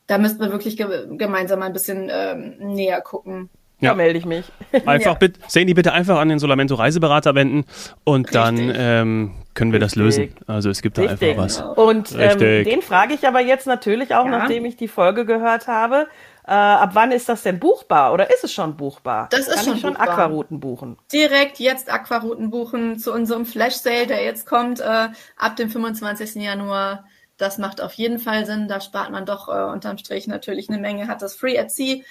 da 0.07 0.17
müssten 0.17 0.41
wir 0.41 0.51
wirklich 0.51 0.77
ge 0.77 1.07
gemeinsam 1.11 1.61
ein 1.61 1.73
bisschen 1.73 2.09
ähm, 2.11 2.55
näher 2.59 3.01
gucken. 3.01 3.49
Ja, 3.81 3.89
da 3.89 3.95
melde 3.95 4.19
ich 4.19 4.25
mich. 4.25 4.45
Einfach 4.85 5.05
ja. 5.05 5.13
bitte, 5.15 5.39
Sandy, 5.47 5.73
bitte 5.73 5.91
einfach 5.91 6.19
an 6.19 6.29
den 6.29 6.37
Solamento 6.37 6.75
Reiseberater 6.75 7.33
wenden 7.33 7.65
und 8.03 8.27
Richtig. 8.27 8.33
dann 8.33 8.73
ähm, 8.75 9.31
können 9.55 9.73
wir 9.73 9.81
Richtig. 9.81 9.93
das 9.93 9.95
lösen. 9.95 10.35
Also 10.45 10.69
es 10.69 10.83
gibt 10.83 10.99
da 10.99 11.01
Richtig. 11.01 11.29
einfach 11.29 11.43
was. 11.43 11.61
Und 11.61 12.15
ähm, 12.17 12.37
den 12.37 12.81
frage 12.83 13.15
ich 13.15 13.27
aber 13.27 13.41
jetzt 13.41 13.65
natürlich 13.65 14.13
auch, 14.13 14.25
ja. 14.25 14.31
nachdem 14.31 14.65
ich 14.65 14.77
die 14.77 14.87
Folge 14.87 15.25
gehört 15.25 15.67
habe. 15.67 16.07
Äh, 16.43 16.53
ab 16.53 16.91
wann 16.93 17.11
ist 17.11 17.29
das 17.29 17.43
denn 17.43 17.59
buchbar 17.59 18.13
oder 18.13 18.31
ist 18.31 18.43
es 18.43 18.51
schon 18.51 18.75
buchbar? 18.75 19.29
Das 19.29 19.41
ist 19.41 19.55
Kann 19.55 19.65
schon, 19.65 19.75
ich 19.75 19.81
schon 19.81 19.93
buchbar. 19.93 20.09
Aquarouten 20.09 20.59
buchen. 20.59 20.97
Direkt 21.13 21.59
jetzt 21.59 21.91
Aquarouten 21.91 22.49
buchen 22.49 22.97
zu 22.97 23.13
unserem 23.13 23.45
Flash 23.45 23.75
Sale, 23.75 24.07
der 24.07 24.23
jetzt 24.23 24.47
kommt 24.47 24.79
äh, 24.79 25.09
ab 25.37 25.55
dem 25.57 25.69
25. 25.69 26.35
Januar 26.35 27.05
das 27.41 27.57
macht 27.57 27.81
auf 27.81 27.93
jeden 27.93 28.19
Fall 28.19 28.45
Sinn. 28.45 28.67
Da 28.67 28.79
spart 28.81 29.11
man 29.11 29.25
doch 29.25 29.47
äh, 29.47 29.71
unterm 29.71 29.97
Strich 29.97 30.27
natürlich 30.27 30.69
eine 30.69 30.79
Menge. 30.79 31.07
Hat 31.07 31.21
das 31.21 31.35
Free 31.35 31.57
at 31.57 31.71
Sea 31.71 32.03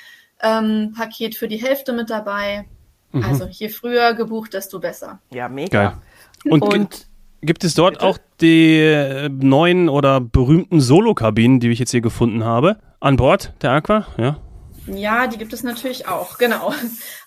ähm, 0.42 0.92
Paket 0.96 1.34
für 1.34 1.48
die 1.48 1.58
Hälfte 1.58 1.92
mit 1.92 2.10
dabei. 2.10 2.66
Mhm. 3.12 3.24
Also 3.24 3.46
je 3.46 3.68
früher 3.68 4.14
gebucht, 4.14 4.54
desto 4.54 4.80
besser. 4.80 5.20
Ja, 5.32 5.48
mega. 5.48 5.84
Geil. 5.84 6.52
Und, 6.52 6.62
Und 6.62 7.06
gibt 7.42 7.64
es 7.64 7.74
dort 7.74 7.94
bitte? 7.94 8.06
auch 8.06 8.18
die 8.40 8.78
äh, 8.78 9.28
neuen 9.28 9.88
oder 9.88 10.20
berühmten 10.20 10.80
Solo-Kabinen, 10.80 11.60
die 11.60 11.70
ich 11.70 11.78
jetzt 11.78 11.90
hier 11.90 12.00
gefunden 12.00 12.44
habe, 12.44 12.78
an 13.00 13.16
Bord 13.16 13.52
der 13.62 13.72
Aqua? 13.72 14.06
Ja. 14.16 14.38
Ja, 14.86 15.26
die 15.26 15.38
gibt 15.38 15.52
es 15.52 15.62
natürlich 15.62 16.08
auch, 16.08 16.38
genau. 16.38 16.72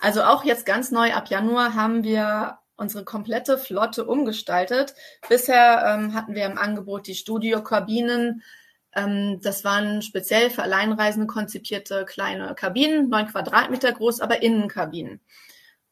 Also 0.02 0.24
auch 0.24 0.44
jetzt 0.44 0.66
ganz 0.66 0.92
neu 0.92 1.14
ab 1.14 1.30
Januar 1.30 1.76
haben 1.76 2.04
wir 2.04 2.58
unsere 2.76 3.04
komplette 3.04 3.58
Flotte 3.58 4.06
umgestaltet. 4.06 4.96
Bisher 5.30 5.84
ähm, 5.88 6.14
hatten 6.14 6.36
wir 6.36 6.46
im 6.46 6.58
Angebot 6.58 7.08
die 7.08 7.16
Studiokabinen 7.16 8.44
Ähm, 8.96 9.40
das 9.42 9.64
waren 9.64 10.02
speziell 10.02 10.50
für 10.50 10.64
Alleinreisende 10.64 11.28
konzipierte 11.28 12.06
kleine 12.06 12.54
Kabinen, 12.56 13.10
neun 13.10 13.28
Quadratmeter 13.28 13.92
groß, 13.92 14.22
aber 14.22 14.42
Innenkabinen. 14.44 15.20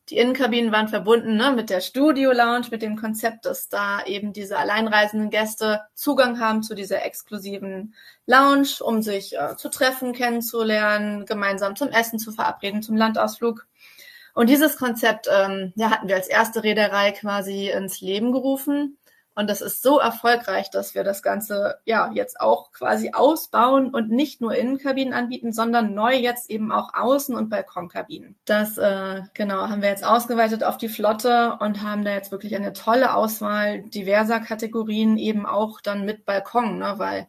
Die 0.10 0.18
Innenkabinen 0.18 0.72
waren 0.72 0.90
verbunden 0.90 1.38
ne, 1.38 1.52
mit 1.56 1.70
der 1.70 1.80
Studio 1.80 2.32
Lounge, 2.34 2.68
mit 2.70 2.82
dem 2.82 2.98
Konzept, 2.98 3.46
dass 3.46 3.70
da 3.70 4.04
eben 4.06 4.34
diese 4.34 4.58
alleinreisenden 4.58 5.30
Gäste 5.30 5.82
Zugang 5.96 6.40
haben 6.40 6.64
zu 6.64 6.76
dieser 6.76 7.06
exklusiven 7.06 7.96
Lounge, 8.26 8.82
um 8.82 9.02
sich 9.02 9.38
äh, 9.38 9.56
zu 9.56 9.70
treffen, 9.70 10.14
kennenzulernen, 10.14 11.26
gemeinsam 11.26 11.76
zum 11.76 11.90
Essen 11.90 12.20
zu 12.20 12.32
verabreden, 12.32 12.84
zum 12.84 12.98
Landausflug. 12.98 13.68
Und 14.34 14.50
dieses 14.50 14.78
Konzept 14.78 15.28
ähm, 15.32 15.74
ja, 15.76 15.92
hatten 15.92 16.08
wir 16.08 16.16
als 16.16 16.28
erste 16.28 16.64
Reederei 16.64 17.12
quasi 17.12 17.70
ins 17.70 18.02
Leben 18.02 18.32
gerufen. 18.32 18.98
Und 19.34 19.50
das 19.50 19.62
ist 19.62 19.82
so 19.82 19.98
erfolgreich, 20.00 20.70
dass 20.72 20.94
wir 20.94 21.06
das 21.06 21.24
Ganze 21.24 21.80
ja 21.86 22.12
jetzt 22.14 22.42
auch 22.42 22.74
quasi 22.74 23.12
ausbauen 23.14 23.94
und 23.94 24.10
nicht 24.10 24.42
nur 24.42 24.54
Innenkabinen 24.54 25.14
anbieten, 25.14 25.54
sondern 25.54 25.94
neu 25.94 26.14
jetzt 26.16 26.50
eben 26.50 26.72
auch 26.72 26.94
Außen- 26.94 27.36
und 27.36 27.50
Balkonkabinen. 27.50 28.36
Das 28.44 28.78
äh, 28.78 29.22
genau 29.34 29.70
haben 29.70 29.82
wir 29.82 29.90
jetzt 29.90 30.04
ausgeweitet 30.04 30.66
auf 30.66 30.78
die 30.78 30.90
Flotte 30.90 31.58
und 31.62 31.82
haben 31.82 32.04
da 32.04 32.12
jetzt 32.12 32.32
wirklich 32.32 32.56
eine 32.56 32.74
tolle 32.74 33.16
Auswahl 33.16 33.84
diverser 33.84 34.42
Kategorien 34.42 35.18
eben 35.18 35.46
auch 35.46 35.80
dann 35.80 36.04
mit 36.04 36.26
Balkon, 36.26 36.78
ne, 36.78 36.96
weil 36.98 37.28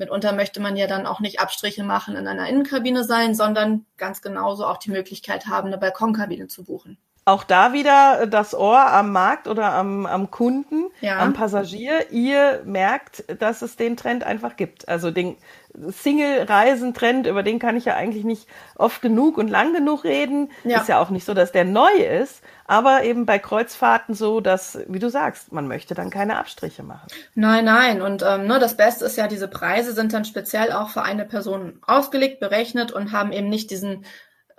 mitunter 0.00 0.32
möchte 0.32 0.60
man 0.60 0.76
ja 0.76 0.88
dann 0.88 1.06
auch 1.06 1.20
nicht 1.20 1.38
Abstriche 1.38 1.84
machen 1.84 2.16
in 2.16 2.26
einer 2.26 2.48
Innenkabine 2.48 3.04
sein, 3.04 3.36
sondern 3.36 3.86
ganz 3.96 4.22
genauso 4.22 4.66
auch 4.66 4.78
die 4.78 4.90
Möglichkeit 4.90 5.46
haben, 5.46 5.68
eine 5.68 5.78
Balkonkabine 5.78 6.48
zu 6.48 6.64
buchen. 6.64 6.98
Auch 7.26 7.44
da 7.44 7.72
wieder 7.72 8.26
das 8.26 8.54
Ohr 8.54 8.90
am 8.90 9.12
Markt 9.12 9.46
oder 9.46 9.74
am, 9.74 10.06
am 10.06 10.30
Kunden, 10.30 10.86
ja. 11.00 11.18
am 11.18 11.34
Passagier. 11.34 12.10
Ihr 12.10 12.62
merkt, 12.64 13.24
dass 13.40 13.62
es 13.62 13.76
den 13.76 13.96
Trend 13.96 14.24
einfach 14.24 14.56
gibt. 14.56 14.88
Also 14.88 15.10
den 15.10 15.36
Single-Reisen-Trend, 15.74 17.26
über 17.26 17.42
den 17.42 17.58
kann 17.58 17.76
ich 17.76 17.84
ja 17.84 17.94
eigentlich 17.94 18.24
nicht 18.24 18.46
oft 18.76 19.02
genug 19.02 19.38
und 19.38 19.48
lang 19.48 19.72
genug 19.72 20.04
reden. 20.04 20.50
Ja. 20.64 20.80
Ist 20.80 20.88
ja 20.88 21.00
auch 21.00 21.10
nicht 21.10 21.24
so, 21.24 21.34
dass 21.34 21.52
der 21.52 21.64
neu 21.64 21.92
ist, 21.92 22.42
aber 22.66 23.04
eben 23.04 23.26
bei 23.26 23.38
Kreuzfahrten 23.38 24.14
so, 24.14 24.40
dass, 24.40 24.78
wie 24.88 24.98
du 24.98 25.08
sagst, 25.08 25.52
man 25.52 25.68
möchte 25.68 25.94
dann 25.94 26.10
keine 26.10 26.38
Abstriche 26.38 26.82
machen. 26.82 27.08
Nein, 27.34 27.64
nein. 27.64 28.02
Und 28.02 28.22
ähm, 28.26 28.46
ne, 28.46 28.58
das 28.58 28.76
Beste 28.76 29.04
ist 29.04 29.16
ja, 29.16 29.28
diese 29.28 29.48
Preise 29.48 29.92
sind 29.92 30.12
dann 30.12 30.24
speziell 30.24 30.72
auch 30.72 30.90
für 30.90 31.02
eine 31.02 31.24
Person 31.24 31.80
ausgelegt, 31.86 32.40
berechnet 32.40 32.92
und 32.92 33.12
haben 33.12 33.32
eben 33.32 33.48
nicht 33.48 33.70
diesen 33.70 34.04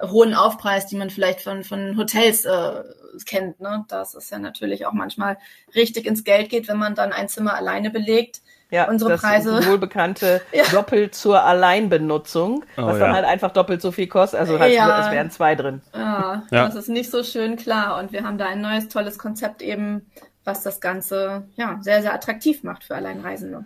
hohen 0.02 0.34
Aufpreis, 0.34 0.88
die 0.88 0.96
man 0.96 1.10
vielleicht 1.10 1.42
von, 1.42 1.64
von 1.64 1.98
Hotels 1.98 2.46
äh, 2.46 2.84
kennt. 3.26 3.60
Ne? 3.60 3.86
Das 3.88 4.16
ist 4.16 4.32
ja 4.32 4.40
natürlich 4.40 4.86
auch 4.86 4.94
manchmal 4.94 5.38
richtig 5.76 6.06
ins 6.06 6.24
Geld 6.24 6.50
geht, 6.50 6.68
wenn 6.68 6.78
man 6.78 6.96
dann 6.96 7.14
ein 7.14 7.30
Zimmer 7.30 7.56
alleine 7.56 7.92
belegt. 7.92 8.42
Ja, 8.72 8.90
unsere 8.90 9.12
das 9.12 9.22
Preise. 9.22 9.66
wohlbekannte 9.68 10.42
ja. 10.54 10.64
doppelt 10.72 11.14
zur 11.14 11.44
Alleinbenutzung, 11.44 12.64
oh, 12.78 12.84
was 12.84 13.00
dann 13.00 13.10
ja. 13.10 13.16
halt 13.16 13.26
einfach 13.26 13.52
doppelt 13.52 13.82
so 13.82 13.92
viel 13.92 14.08
kostet. 14.08 14.40
Also 14.40 14.58
halt, 14.58 14.74
ja. 14.74 15.06
es 15.06 15.12
wären 15.12 15.30
zwei 15.30 15.56
drin. 15.56 15.82
Ja, 15.94 16.44
ja, 16.50 16.66
das 16.66 16.76
ist 16.76 16.88
nicht 16.88 17.12
so 17.12 17.22
schön 17.24 17.58
klar. 17.58 18.00
Und 18.00 18.14
wir 18.14 18.24
haben 18.24 18.38
da 18.38 18.46
ein 18.48 18.62
neues, 18.62 18.88
tolles 18.88 19.20
Konzept 19.20 19.62
eben, 19.62 20.06
was 20.46 20.64
das 20.64 20.80
Ganze 20.80 21.44
ja 21.56 21.80
sehr, 21.82 22.02
sehr 22.02 22.14
attraktiv 22.14 22.64
macht 22.64 22.86
für 22.86 22.96
Alleinreisende. 22.96 23.66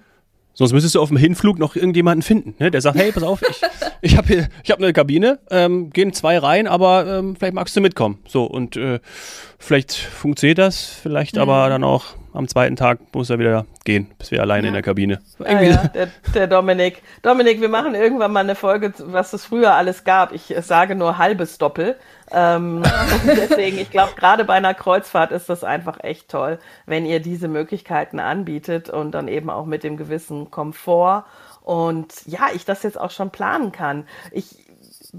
Sonst 0.56 0.72
müsstest 0.72 0.96
du 0.96 1.02
auf 1.02 1.10
dem 1.10 1.18
Hinflug 1.18 1.60
noch 1.60 1.76
irgendjemanden 1.76 2.22
finden, 2.22 2.56
ne? 2.60 2.72
der 2.72 2.80
sagt, 2.80 2.98
hey, 2.98 3.12
pass 3.12 3.24
auf, 3.24 3.42
ich, 3.42 3.62
ich 4.02 4.18
habe 4.18 4.28
hier, 4.28 4.48
ich 4.64 4.72
habe 4.72 4.82
eine 4.82 4.94
Kabine, 4.94 5.40
ähm, 5.52 5.90
gehen 5.92 6.14
zwei 6.14 6.38
rein, 6.38 6.66
aber 6.66 7.06
ähm, 7.06 7.36
vielleicht 7.36 7.54
magst 7.54 7.76
du 7.76 7.82
mitkommen. 7.82 8.20
So 8.26 8.46
und 8.46 8.78
äh, 8.78 9.02
vielleicht 9.60 9.94
funktioniert 9.94 10.58
das, 10.58 10.86
vielleicht 10.86 11.36
mhm. 11.36 11.42
aber 11.42 11.68
dann 11.68 11.84
auch 11.84 12.06
am 12.36 12.48
zweiten 12.48 12.76
Tag 12.76 13.00
muss 13.14 13.30
er 13.30 13.40
wieder 13.40 13.66
gehen, 13.86 14.12
bis 14.18 14.32
wir 14.32 14.42
alleine 14.42 14.64
ja. 14.64 14.68
in 14.70 14.74
der 14.74 14.84
Kabine. 14.84 15.22
Ah, 15.44 15.62
ja, 15.62 15.88
der, 15.88 16.10
der 16.34 16.48
Dominik. 16.48 17.02
Dominik, 17.22 17.62
wir 17.62 17.70
machen 17.70 17.96
irgendwann 17.96 18.32
mal 18.32 18.42
eine 18.42 18.56
Folge, 18.56 18.94
was 19.00 19.34
es 19.34 19.46
früher 19.46 19.74
alles 19.74 20.04
gab. 20.04 20.34
Ich 20.34 20.54
sage 20.62 20.96
nur 20.96 21.18
halbes 21.18 21.58
Doppel. 21.58 21.96
Ähm, 22.32 22.84
deswegen, 23.26 23.78
ich 23.78 23.92
glaube, 23.92 24.14
gerade 24.16 24.46
bei 24.46 24.56
einer 24.56 24.74
Kreuzfahrt 24.74 25.32
ist 25.32 25.50
das 25.50 25.64
einfach 25.64 26.04
echt 26.04 26.30
toll, 26.30 26.60
wenn 26.86 27.06
ihr 27.06 27.20
diese 27.20 27.48
Möglichkeiten 27.48 28.20
anbietet 28.20 28.90
und 28.90 29.12
dann 29.12 29.28
eben 29.28 29.50
auch 29.50 29.66
mit 29.66 29.84
dem 29.84 29.96
gewissen 29.96 30.52
Komfort. 30.52 31.26
Und 31.62 32.14
ja, 32.28 32.50
ich 32.54 32.66
das 32.66 32.84
jetzt 32.84 33.00
auch 33.00 33.12
schon 33.12 33.32
planen 33.32 33.72
kann. 33.72 34.08
Ich 34.32 34.65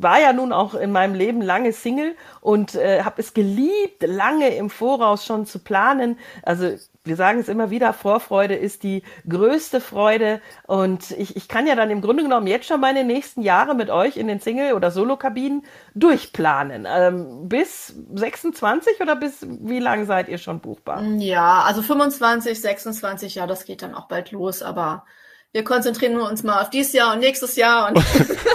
war 0.03 0.21
ja 0.21 0.33
nun 0.33 0.53
auch 0.53 0.75
in 0.75 0.93
meinem 0.93 1.15
Leben 1.15 1.43
lange 1.43 1.73
Single 1.73 2.15
und 2.41 2.75
äh, 2.75 3.03
habe 3.03 3.21
es 3.21 3.35
geliebt, 3.35 4.03
lange 4.03 4.55
im 4.55 4.71
Voraus 4.71 5.25
schon 5.25 5.47
zu 5.47 5.59
planen. 5.59 6.19
Also 6.43 6.77
wir 7.07 7.17
sagen 7.17 7.39
es 7.39 7.49
immer 7.49 7.71
wieder, 7.71 7.93
Vorfreude 7.93 8.55
ist 8.55 8.83
die 8.83 9.03
größte 9.29 9.81
Freude. 9.81 10.41
Und 10.67 11.13
ich, 11.13 11.37
ich 11.37 11.49
kann 11.49 11.67
ja 11.67 11.75
dann 11.75 11.91
im 11.91 12.01
Grunde 12.01 12.23
genommen 12.23 12.47
jetzt 12.47 12.67
schon 12.67 12.81
meine 12.81 13.05
nächsten 13.05 13.43
Jahre 13.43 13.75
mit 13.75 13.91
euch 13.91 14.17
in 14.17 14.27
den 14.27 14.41
Single- 14.41 14.75
oder 14.75 14.91
Solo-Kabinen 14.91 15.65
durchplanen. 15.95 16.87
Ähm, 16.89 17.49
bis 17.49 17.95
26 18.15 19.01
oder 19.01 19.17
bis 19.17 19.47
wie 19.49 19.79
lange 19.79 20.05
seid 20.05 20.29
ihr 20.29 20.39
schon 20.39 20.61
buchbar? 20.61 21.03
Ja, 21.03 21.63
also 21.63 21.83
25, 21.83 22.61
26, 22.61 23.37
ja, 23.37 23.47
das 23.47 23.65
geht 23.65 23.83
dann 23.83 23.95
auch 23.95 24.09
bald 24.09 24.33
los, 24.33 24.63
aber 24.63 25.05
wir 25.53 25.65
konzentrieren 25.65 26.21
uns 26.21 26.43
mal 26.43 26.61
auf 26.61 26.71
dieses 26.71 26.93
Jahr 26.93 27.15
und 27.15 27.21
nächstes 27.21 27.57
Jahr 27.57 27.89
und, 27.89 27.97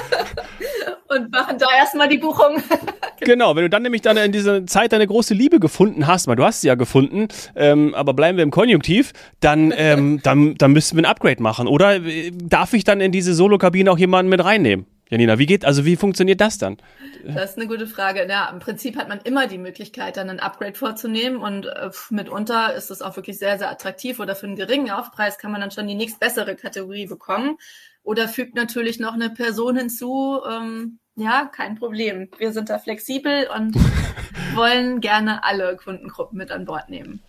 und 1.12 1.32
machen 1.32 1.58
da 1.58 1.68
erstmal 1.78 2.08
die 2.08 2.18
Buchung. 2.18 2.62
genau, 3.20 3.56
wenn 3.56 3.64
du 3.64 3.70
dann 3.70 3.84
nämlich 3.84 4.02
dann 4.02 4.18
in 4.18 4.32
dieser 4.32 4.66
Zeit 4.66 4.94
deine 4.94 5.08
große 5.08 5.34
Liebe 5.34 5.60
gefunden 5.60 6.08
hast, 6.08 6.28
weil 6.28 6.36
du 6.36 6.44
hast 6.44 6.62
sie 6.62 6.68
ja 6.68 6.76
gefunden, 6.76 7.28
ähm, 7.56 7.94
aber 7.94 8.14
bleiben 8.14 8.38
wir 8.38 8.44
im 8.44 8.52
Konjunktiv, 8.52 9.14
dann, 9.40 9.74
ähm, 9.76 10.20
dann, 10.24 10.56
dann 10.56 10.72
müssten 10.72 10.98
wir 10.98 11.04
ein 11.04 11.12
Upgrade 11.12 11.42
machen. 11.42 11.68
Oder 11.68 11.98
äh, 11.98 12.32
darf 12.32 12.74
ich 12.74 12.84
dann 12.84 13.02
in 13.02 13.12
diese 13.12 13.34
Solo-Kabine 13.34 13.92
auch 13.92 13.98
jemanden 13.98 14.30
mit 14.30 14.44
reinnehmen? 14.44 14.86
Janina, 15.12 15.38
wie 15.38 15.46
geht, 15.46 15.66
also 15.66 15.84
wie 15.84 15.98
funktioniert 15.98 16.40
das 16.40 16.58
dann? 16.58 16.78
Das 17.26 17.52
ist 17.52 17.58
eine 17.58 17.68
gute 17.68 17.86
Frage. 17.86 18.26
Ja, 18.30 18.50
im 18.50 18.60
Prinzip 18.60 18.96
hat 18.96 19.10
man 19.10 19.20
immer 19.26 19.46
die 19.46 19.58
Möglichkeit, 19.58 20.16
dann 20.16 20.30
ein 20.30 20.40
Upgrade 20.40 20.74
vorzunehmen 20.74 21.42
und 21.42 21.66
äh, 21.66 21.90
mitunter 22.12 22.74
ist 22.74 22.92
es 22.92 23.02
auch 23.02 23.18
wirklich 23.18 23.38
sehr, 23.38 23.58
sehr 23.58 23.70
attraktiv 23.70 24.22
oder 24.22 24.38
für 24.38 24.48
einen 24.48 24.56
geringen 24.56 24.90
Aufpreis 24.90 25.38
kann 25.38 25.52
man 25.52 25.60
dann 25.60 25.72
schon 25.72 25.86
die 25.86 25.96
nächstbessere 25.96 26.56
Kategorie 26.56 27.08
bekommen 27.08 27.58
oder 28.04 28.30
fügt 28.30 28.56
natürlich 28.56 29.00
noch 29.00 29.14
eine 29.14 29.30
Person 29.30 29.76
hinzu. 29.76 30.40
Ähm, 30.50 31.00
ja, 31.16 31.50
kein 31.54 31.76
Problem. 31.76 32.30
Wir 32.38 32.52
sind 32.52 32.70
da 32.70 32.80
flexibel 32.80 33.48
und 33.56 33.76
wollen 34.56 35.02
gerne 35.02 35.44
alle 35.44 35.76
Kundengruppen 35.78 36.38
mit 36.38 36.52
an 36.52 36.66
Bord 36.66 36.90
nehmen. 36.90 37.22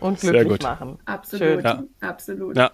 Und 0.00 0.18
glücklich 0.20 0.62
machen. 0.62 0.98
Absolut, 1.04 1.62
ja. 1.62 1.84
absolut. 2.00 2.56
Ja. 2.56 2.72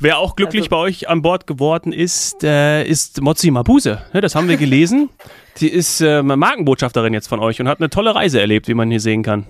Wer 0.00 0.18
auch 0.18 0.34
glücklich 0.34 0.62
also, 0.62 0.70
bei 0.70 0.76
euch 0.76 1.08
an 1.08 1.22
Bord 1.22 1.46
geworden 1.46 1.92
ist, 1.92 2.42
äh, 2.42 2.84
ist 2.84 3.20
Mozzi 3.20 3.50
Mabuse. 3.50 4.02
Ja, 4.12 4.20
das 4.20 4.34
haben 4.34 4.48
wir 4.48 4.56
gelesen. 4.56 5.08
Sie 5.54 5.68
ist 5.68 6.00
äh, 6.00 6.22
Markenbotschafterin 6.22 7.14
jetzt 7.14 7.28
von 7.28 7.38
euch 7.38 7.60
und 7.60 7.68
hat 7.68 7.80
eine 7.80 7.90
tolle 7.90 8.14
Reise 8.14 8.40
erlebt, 8.40 8.66
wie 8.66 8.74
man 8.74 8.90
hier 8.90 9.00
sehen 9.00 9.22
kann. 9.22 9.46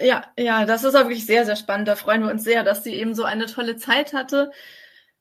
Ja, 0.00 0.24
ja, 0.38 0.66
das 0.66 0.84
ist 0.84 0.94
auch 0.94 1.04
wirklich 1.04 1.26
sehr, 1.26 1.44
sehr 1.44 1.56
spannend. 1.56 1.88
Da 1.88 1.96
freuen 1.96 2.22
wir 2.22 2.30
uns 2.30 2.44
sehr, 2.44 2.62
dass 2.62 2.84
sie 2.84 2.94
eben 2.94 3.14
so 3.14 3.24
eine 3.24 3.46
tolle 3.46 3.76
Zeit 3.76 4.12
hatte. 4.12 4.52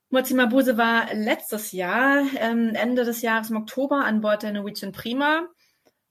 Mozzi 0.10 0.34
Mabuse 0.34 0.78
war 0.78 1.14
letztes 1.14 1.74
Jahr, 1.74 2.24
ähm, 2.40 2.74
Ende 2.76 3.04
des 3.04 3.22
Jahres 3.22 3.50
im 3.50 3.58
Oktober 3.58 4.06
an 4.06 4.22
Bord 4.22 4.44
der 4.44 4.54
Norwegian 4.54 4.94
Prima 4.94 5.48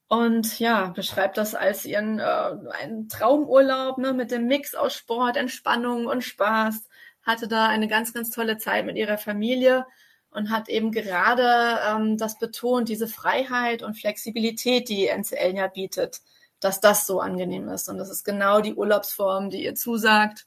und 0.08 0.58
ja, 0.60 0.88
beschreibt 0.88 1.38
das 1.38 1.54
als 1.54 1.86
ihren 1.86 2.18
äh, 2.18 2.22
einen 2.22 3.08
Traumurlaub 3.08 3.96
ne, 3.98 4.12
mit 4.12 4.30
dem 4.30 4.46
Mix 4.46 4.74
aus 4.74 4.94
Sport, 4.94 5.36
Entspannung 5.36 6.06
und 6.06 6.22
Spaß 6.22 6.88
hatte 7.22 7.48
da 7.48 7.68
eine 7.68 7.88
ganz, 7.88 8.12
ganz 8.12 8.30
tolle 8.30 8.58
Zeit 8.58 8.86
mit 8.86 8.96
ihrer 8.96 9.18
Familie 9.18 9.86
und 10.30 10.50
hat 10.50 10.68
eben 10.68 10.92
gerade 10.92 11.80
ähm, 11.88 12.18
das 12.18 12.38
betont, 12.38 12.88
diese 12.88 13.08
Freiheit 13.08 13.82
und 13.82 13.94
Flexibilität, 13.98 14.88
die 14.90 15.08
NCL 15.08 15.54
ja 15.56 15.66
bietet, 15.66 16.20
dass 16.60 16.80
das 16.80 17.06
so 17.06 17.20
angenehm 17.20 17.68
ist. 17.68 17.88
Und 17.88 17.98
das 17.98 18.10
ist 18.10 18.24
genau 18.24 18.60
die 18.60 18.74
Urlaubsform, 18.74 19.50
die 19.50 19.64
ihr 19.64 19.74
zusagt. 19.74 20.46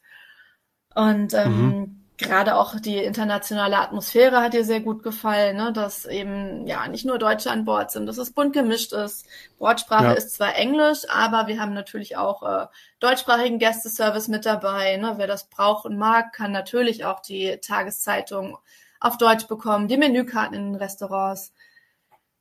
Und 0.96 1.34
ähm, 1.34 1.68
mhm 1.68 1.99
gerade 2.20 2.56
auch 2.56 2.80
die 2.80 2.98
internationale 2.98 3.78
Atmosphäre 3.78 4.42
hat 4.42 4.54
dir 4.54 4.66
sehr 4.66 4.82
gut 4.82 5.04
gefallen, 5.04 5.58
ne? 5.58 5.72
dass 5.74 6.06
eben 6.06 6.68
ja 6.68 6.88
nicht 6.88 7.06
nur 7.06 7.18
Deutsche 7.18 7.50
an 7.50 7.66
Bord 7.66 7.92
sind, 7.92 8.06
dass 8.06 8.18
es 8.18 8.32
bunt 8.32 8.54
gemischt 8.54 8.94
ist. 8.94 9.26
Bordsprache 9.58 10.04
ja. 10.06 10.12
ist 10.12 10.36
zwar 10.36 10.56
Englisch, 10.56 11.00
aber 11.10 11.48
wir 11.48 11.60
haben 11.60 11.74
natürlich 11.74 12.18
auch 12.18 12.44
äh, 12.44 12.68
deutschsprachigen 13.00 13.58
Gästeservice 13.58 14.28
mit 14.28 14.46
dabei. 14.46 14.98
Ne? 14.98 15.14
Wer 15.16 15.28
das 15.28 15.50
braucht 15.50 15.86
und 15.86 15.98
mag, 15.98 16.34
kann 16.34 16.52
natürlich 16.52 17.06
auch 17.06 17.22
die 17.22 17.58
Tageszeitung 17.58 18.58
auf 19.00 19.18
Deutsch 19.18 19.48
bekommen, 19.48 19.88
die 19.88 19.98
Menükarten 19.98 20.56
in 20.56 20.74
den 20.74 20.76
Restaurants. 20.76 21.54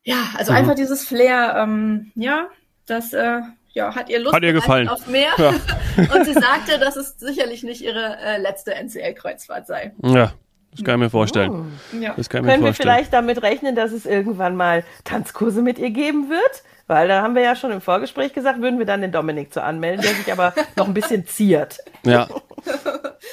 Ja, 0.02 0.30
also 0.36 0.52
mhm. 0.52 0.58
einfach 0.58 0.74
dieses 0.74 1.06
Flair, 1.06 1.54
ähm, 1.56 2.10
ja, 2.16 2.48
das 2.86 3.12
äh, 3.12 3.42
ja, 3.72 3.94
hat 3.94 4.08
ihr 4.08 4.18
Lust 4.18 4.34
hat 4.34 4.42
ihr 4.42 4.52
gefallen. 4.52 4.88
auf 4.88 5.06
mehr. 5.06 5.30
Ja. 5.36 5.48
und 6.14 6.24
sie 6.24 6.34
sagte, 6.34 6.78
dass 6.78 6.96
es 6.96 7.18
sicherlich 7.18 7.62
nicht 7.62 7.82
ihre 7.82 8.16
äh, 8.18 8.38
letzte 8.38 8.74
NCL-Kreuzfahrt 8.74 9.66
sei. 9.66 9.92
Ja. 10.02 10.32
Das 10.72 10.84
kann 10.84 10.96
ich 10.96 11.00
mir 11.00 11.10
vorstellen. 11.10 11.50
Oh. 11.50 11.96
Ja. 11.96 12.12
Das 12.16 12.28
kann 12.28 12.44
ich 12.44 12.50
Können 12.50 12.62
mir 12.62 12.68
vorstellen. 12.68 12.88
wir 12.88 12.94
vielleicht 12.94 13.12
damit 13.12 13.42
rechnen, 13.42 13.74
dass 13.74 13.90
es 13.92 14.04
irgendwann 14.06 14.54
mal 14.54 14.84
Tanzkurse 15.04 15.62
mit 15.62 15.78
ihr 15.78 15.90
geben 15.90 16.28
wird? 16.28 16.62
Weil 16.86 17.06
da 17.06 17.20
haben 17.22 17.34
wir 17.34 17.42
ja 17.42 17.54
schon 17.54 17.70
im 17.70 17.82
Vorgespräch 17.82 18.32
gesagt, 18.32 18.62
würden 18.62 18.78
wir 18.78 18.86
dann 18.86 19.02
den 19.02 19.12
Dominik 19.12 19.52
zu 19.52 19.62
anmelden, 19.62 20.00
der 20.02 20.14
sich 20.14 20.32
aber 20.32 20.54
noch 20.76 20.86
ein 20.86 20.94
bisschen 20.94 21.26
ziert. 21.26 21.78
Ja. 22.04 22.28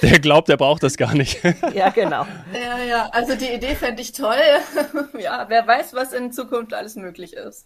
Der 0.02 0.20
glaubt, 0.20 0.50
der 0.50 0.58
braucht 0.58 0.84
das 0.84 0.98
gar 0.98 1.14
nicht. 1.14 1.42
ja, 1.74 1.90
genau. 1.90 2.28
Ja, 2.54 2.84
ja, 2.84 3.10
also 3.12 3.36
die 3.36 3.48
Idee 3.48 3.76
fände 3.76 4.02
ich 4.02 4.12
toll. 4.12 4.36
ja, 5.18 5.46
wer 5.48 5.66
weiß, 5.66 5.94
was 5.94 6.12
in 6.12 6.34
Zukunft 6.34 6.74
alles 6.74 6.96
möglich 6.96 7.34
ist. 7.34 7.66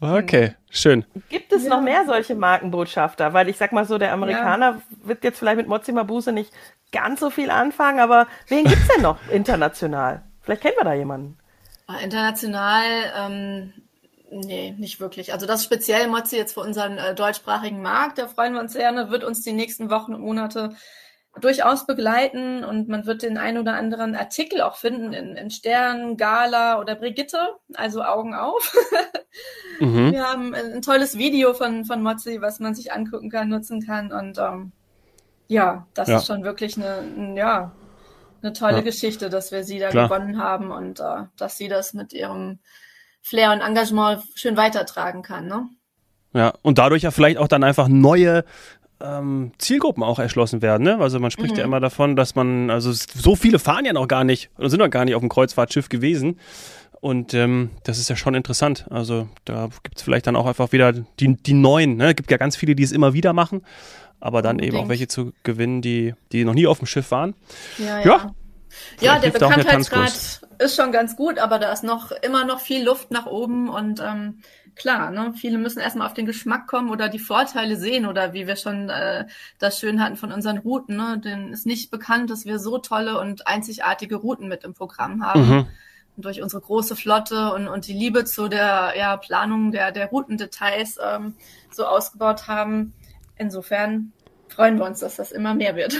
Okay, 0.00 0.54
schön. 0.70 1.04
Gibt 1.28 1.52
es 1.52 1.64
ja. 1.64 1.70
noch 1.70 1.80
mehr 1.80 2.04
solche 2.06 2.34
Markenbotschafter? 2.34 3.32
Weil 3.32 3.48
ich 3.48 3.56
sag 3.56 3.72
mal 3.72 3.84
so, 3.84 3.98
der 3.98 4.12
Amerikaner 4.12 4.72
ja. 4.72 5.08
wird 5.08 5.24
jetzt 5.24 5.38
vielleicht 5.38 5.56
mit 5.56 5.68
Mozzi 5.68 5.92
Mabuse 5.92 6.32
nicht 6.32 6.52
ganz 6.92 7.20
so 7.20 7.30
viel 7.30 7.50
anfangen, 7.50 8.00
aber 8.00 8.26
wen 8.48 8.64
gibt's 8.64 8.88
denn 8.88 9.02
noch 9.02 9.18
international? 9.30 10.22
Vielleicht 10.42 10.62
kennen 10.62 10.76
wir 10.76 10.84
da 10.84 10.94
jemanden. 10.94 11.38
Ah, 11.86 11.98
international, 11.98 12.84
ähm, 13.16 13.72
nee, 14.30 14.74
nicht 14.78 15.00
wirklich. 15.00 15.32
Also 15.32 15.46
das 15.46 15.64
speziell 15.64 16.08
Mozzi 16.08 16.36
jetzt 16.36 16.54
für 16.54 16.60
unseren 16.60 16.98
äh, 16.98 17.14
deutschsprachigen 17.14 17.82
Markt, 17.82 18.18
da 18.18 18.26
freuen 18.26 18.54
wir 18.54 18.60
uns 18.60 18.72
sehr, 18.72 18.90
ne, 18.92 19.10
wird 19.10 19.24
uns 19.24 19.42
die 19.42 19.52
nächsten 19.52 19.90
Wochen 19.90 20.14
und 20.14 20.22
Monate 20.22 20.76
durchaus 21.40 21.86
begleiten 21.86 22.64
und 22.64 22.88
man 22.88 23.06
wird 23.06 23.22
den 23.22 23.38
ein 23.38 23.58
oder 23.58 23.74
anderen 23.74 24.14
Artikel 24.14 24.60
auch 24.60 24.76
finden 24.76 25.12
in, 25.12 25.36
in 25.36 25.50
Stern, 25.50 26.16
Gala 26.16 26.78
oder 26.80 26.94
Brigitte, 26.94 27.38
also 27.74 28.02
Augen 28.02 28.34
auf. 28.34 28.74
mhm. 29.80 30.12
Wir 30.12 30.24
haben 30.24 30.54
ein, 30.54 30.74
ein, 30.74 30.82
tolles 30.82 31.18
Video 31.18 31.54
von, 31.54 31.84
von 31.84 32.02
Mozzi, 32.02 32.40
was 32.40 32.60
man 32.60 32.74
sich 32.74 32.92
angucken 32.92 33.30
kann, 33.30 33.48
nutzen 33.48 33.84
kann 33.84 34.12
und 34.12 34.38
ähm, 34.38 34.72
ja, 35.48 35.86
das 35.94 36.08
ja. 36.08 36.18
ist 36.18 36.26
schon 36.26 36.44
wirklich 36.44 36.76
eine, 36.76 36.98
ein, 36.98 37.36
ja, 37.36 37.72
eine 38.42 38.52
tolle 38.52 38.76
ja. 38.76 38.82
Geschichte, 38.82 39.28
dass 39.28 39.52
wir 39.52 39.64
sie 39.64 39.78
da 39.78 39.88
Klar. 39.90 40.08
gewonnen 40.08 40.38
haben 40.38 40.70
und 40.70 41.00
äh, 41.00 41.24
dass 41.36 41.56
sie 41.56 41.68
das 41.68 41.94
mit 41.94 42.12
ihrem 42.12 42.60
Flair 43.22 43.52
und 43.52 43.60
Engagement 43.60 44.22
schön 44.34 44.56
weitertragen 44.56 45.22
kann. 45.22 45.46
Ne? 45.46 45.68
Ja, 46.34 46.52
und 46.62 46.78
dadurch 46.78 47.02
ja 47.02 47.10
vielleicht 47.10 47.38
auch 47.38 47.48
dann 47.48 47.64
einfach 47.64 47.88
neue 47.88 48.44
ähm, 49.00 49.52
Zielgruppen 49.58 50.02
auch 50.02 50.18
erschlossen 50.18 50.62
werden. 50.62 50.82
Ne? 50.82 50.98
Also 50.98 51.20
man 51.20 51.30
spricht 51.30 51.52
mhm. 51.52 51.58
ja 51.58 51.64
immer 51.64 51.80
davon, 51.80 52.16
dass 52.16 52.34
man, 52.34 52.70
also 52.70 52.92
so 52.92 53.36
viele 53.36 53.58
fahren 53.58 53.84
ja 53.84 53.92
noch 53.92 54.08
gar 54.08 54.24
nicht 54.24 54.50
oder 54.58 54.70
sind 54.70 54.80
noch 54.80 54.90
gar 54.90 55.04
nicht 55.04 55.14
auf 55.14 55.20
dem 55.20 55.28
Kreuzfahrtschiff 55.28 55.88
gewesen. 55.88 56.38
Und 57.00 57.34
ähm, 57.34 57.70
das 57.82 57.98
ist 57.98 58.08
ja 58.08 58.16
schon 58.16 58.34
interessant. 58.34 58.86
Also 58.90 59.28
da 59.44 59.68
gibt 59.82 59.98
es 59.98 60.02
vielleicht 60.02 60.26
dann 60.26 60.36
auch 60.36 60.46
einfach 60.46 60.72
wieder 60.72 60.92
die, 60.92 61.36
die 61.36 61.52
neuen. 61.52 61.96
Ne? 61.96 62.10
Es 62.10 62.16
gibt 62.16 62.30
ja 62.30 62.38
ganz 62.38 62.56
viele, 62.56 62.74
die 62.74 62.82
es 62.82 62.92
immer 62.92 63.12
wieder 63.12 63.32
machen. 63.32 63.62
Aber 64.20 64.40
dann 64.40 64.52
Unbedingt. 64.52 64.74
eben 64.74 64.84
auch 64.84 64.88
welche 64.88 65.06
zu 65.06 65.32
gewinnen, 65.42 65.82
die, 65.82 66.14
die 66.32 66.44
noch 66.44 66.54
nie 66.54 66.66
auf 66.66 66.78
dem 66.78 66.86
Schiff 66.86 67.10
waren. 67.10 67.34
Ja, 67.78 67.98
ja. 67.98 68.04
ja. 68.04 68.34
Ja, 69.00 69.18
der 69.18 69.30
Bekanntheitsgrad 69.30 70.40
ist 70.58 70.76
schon 70.76 70.92
ganz 70.92 71.16
gut, 71.16 71.38
aber 71.38 71.58
da 71.58 71.72
ist 71.72 71.84
noch 71.84 72.10
immer 72.10 72.44
noch 72.44 72.60
viel 72.60 72.84
Luft 72.84 73.10
nach 73.10 73.26
oben 73.26 73.68
und 73.68 74.00
ähm, 74.00 74.40
klar, 74.76 75.10
ne, 75.10 75.34
viele 75.36 75.58
müssen 75.58 75.80
erstmal 75.80 76.06
auf 76.06 76.14
den 76.14 76.26
Geschmack 76.26 76.66
kommen 76.66 76.90
oder 76.90 77.08
die 77.08 77.18
Vorteile 77.18 77.76
sehen 77.76 78.06
oder 78.06 78.32
wie 78.32 78.46
wir 78.46 78.56
schon 78.56 78.88
äh, 78.90 79.26
das 79.58 79.78
schön 79.78 80.02
hatten 80.02 80.16
von 80.16 80.32
unseren 80.32 80.58
Routen. 80.58 80.96
Ne, 80.96 81.20
denn 81.22 81.52
ist 81.52 81.66
nicht 81.66 81.90
bekannt, 81.90 82.30
dass 82.30 82.44
wir 82.44 82.58
so 82.58 82.78
tolle 82.78 83.18
und 83.20 83.46
einzigartige 83.46 84.16
Routen 84.16 84.48
mit 84.48 84.64
im 84.64 84.74
Programm 84.74 85.24
haben. 85.24 85.48
Mhm. 85.48 85.66
Und 86.16 86.24
durch 86.24 86.42
unsere 86.42 86.62
große 86.62 86.94
Flotte 86.94 87.52
und, 87.52 87.66
und 87.66 87.88
die 87.88 87.92
Liebe 87.92 88.24
zu 88.24 88.48
der 88.48 88.92
ja, 88.96 89.16
Planung 89.16 89.72
der, 89.72 89.90
der 89.90 90.06
Routendetails 90.06 90.98
ähm, 91.04 91.34
so 91.72 91.86
ausgebaut 91.86 92.46
haben. 92.46 92.92
Insofern 93.36 94.12
freuen 94.48 94.78
wir 94.78 94.84
uns, 94.84 95.00
dass 95.00 95.16
das 95.16 95.32
immer 95.32 95.54
mehr 95.54 95.74
wird. 95.74 95.96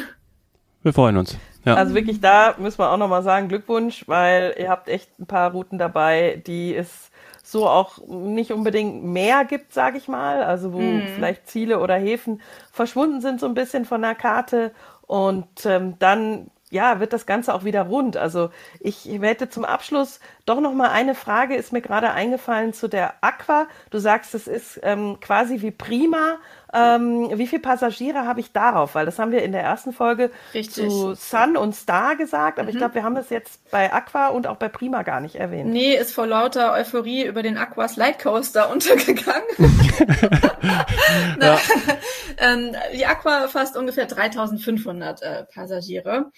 Wir 0.83 0.93
freuen 0.93 1.17
uns. 1.17 1.37
Ja. 1.65 1.75
Also 1.77 1.95
wirklich, 1.95 2.21
da 2.21 2.55
müssen 2.59 2.79
wir 2.79 2.91
auch 2.91 2.99
nochmal 2.99 3.23
sagen, 3.23 3.49
Glückwunsch, 3.49 4.05
weil 4.07 4.55
ihr 4.59 4.69
habt 4.69 4.89
echt 4.89 5.19
ein 5.19 5.27
paar 5.27 5.51
Routen 5.51 5.79
dabei, 5.79 6.43
die 6.47 6.77
es 6.77 7.11
so 7.45 7.69
auch 7.69 7.99
nicht 8.07 8.53
unbedingt 8.53 9.05
mehr 9.05 9.45
gibt, 9.45 9.73
sage 9.73 9.99
ich 9.99 10.09
mal. 10.09 10.43
Also 10.43 10.73
wo 10.73 10.81
mhm. 10.81 11.07
vielleicht 11.15 11.47
Ziele 11.47 11.79
oder 11.79 11.95
Häfen 11.95 12.41
verschwunden 12.73 13.21
sind 13.21 13.39
so 13.39 13.47
ein 13.47 13.55
bisschen 13.55 13.85
von 13.85 14.01
der 14.03 14.15
Karte. 14.15 14.73
Und 15.07 15.67
ähm, 15.67 15.99
dann 15.99 16.51
ja, 16.71 16.99
wird 16.99 17.13
das 17.13 17.27
Ganze 17.27 17.55
auch 17.55 17.63
wieder 17.63 17.83
rund. 17.83 18.17
Also 18.17 18.51
ich 18.81 19.05
hätte 19.05 19.49
zum 19.49 19.65
Abschluss 19.65 20.19
doch 20.45 20.61
noch 20.61 20.73
mal 20.73 20.91
eine 20.91 21.15
Frage, 21.15 21.55
ist 21.55 21.73
mir 21.73 21.83
gerade 21.83 22.11
eingefallen 22.11 22.73
zu 22.73 22.89
der 22.89 23.15
Aqua. 23.21 23.69
Du 23.91 23.99
sagst, 23.99 24.35
es 24.35 24.49
ist 24.49 24.81
ähm, 24.83 25.19
quasi 25.21 25.61
wie 25.61 25.71
prima. 25.71 26.39
Ähm, 26.75 27.31
wie 27.39 27.47
viele 27.47 27.63
Passagiere 27.63 28.27
habe 28.27 28.41
ich 28.41 28.53
darauf? 28.53 28.97
Weil 28.97 29.07
das 29.07 29.21
haben 29.21 29.31
wir 29.31 29.43
in 29.43 29.53
der 29.53 29.63
ersten 29.63 29.93
Folge 29.93 30.31
Richtig. 30.53 30.89
zu 30.91 31.15
Sun 31.15 31.57
und 31.57 31.75
Star 31.75 32.17
gesagt, 32.17 32.59
aber 32.59 32.65
mhm. 32.65 32.71
ich 32.71 32.77
glaube, 32.79 32.97
wir 32.97 33.05
haben 33.05 33.15
das 33.15 33.31
jetzt 33.31 33.71
bei 33.71 33.93
Aqua 33.93 34.29
und 34.29 34.49
auch 34.49 34.57
bei 34.57 34.69
Prima 34.69 35.03
gar 35.03 35.21
nicht 35.21 35.37
erwähnt. 35.37 35.71
Nee, 35.71 35.95
ist 35.95 36.13
vor 36.13 36.27
lauter 36.27 36.73
Euphorie 36.73 37.25
über 37.27 37.45
den 37.45 37.57
Aqua 37.57 37.87
Slide 37.87 38.19
Coaster 38.21 38.71
untergegangen. 38.73 39.47
ja. 41.41 41.59
ähm, 42.39 42.75
die 42.93 43.07
Aqua 43.07 43.47
fasst 43.47 43.77
ungefähr 43.77 44.07
3500 44.07 45.23
äh, 45.23 45.45
Passagiere 45.45 46.33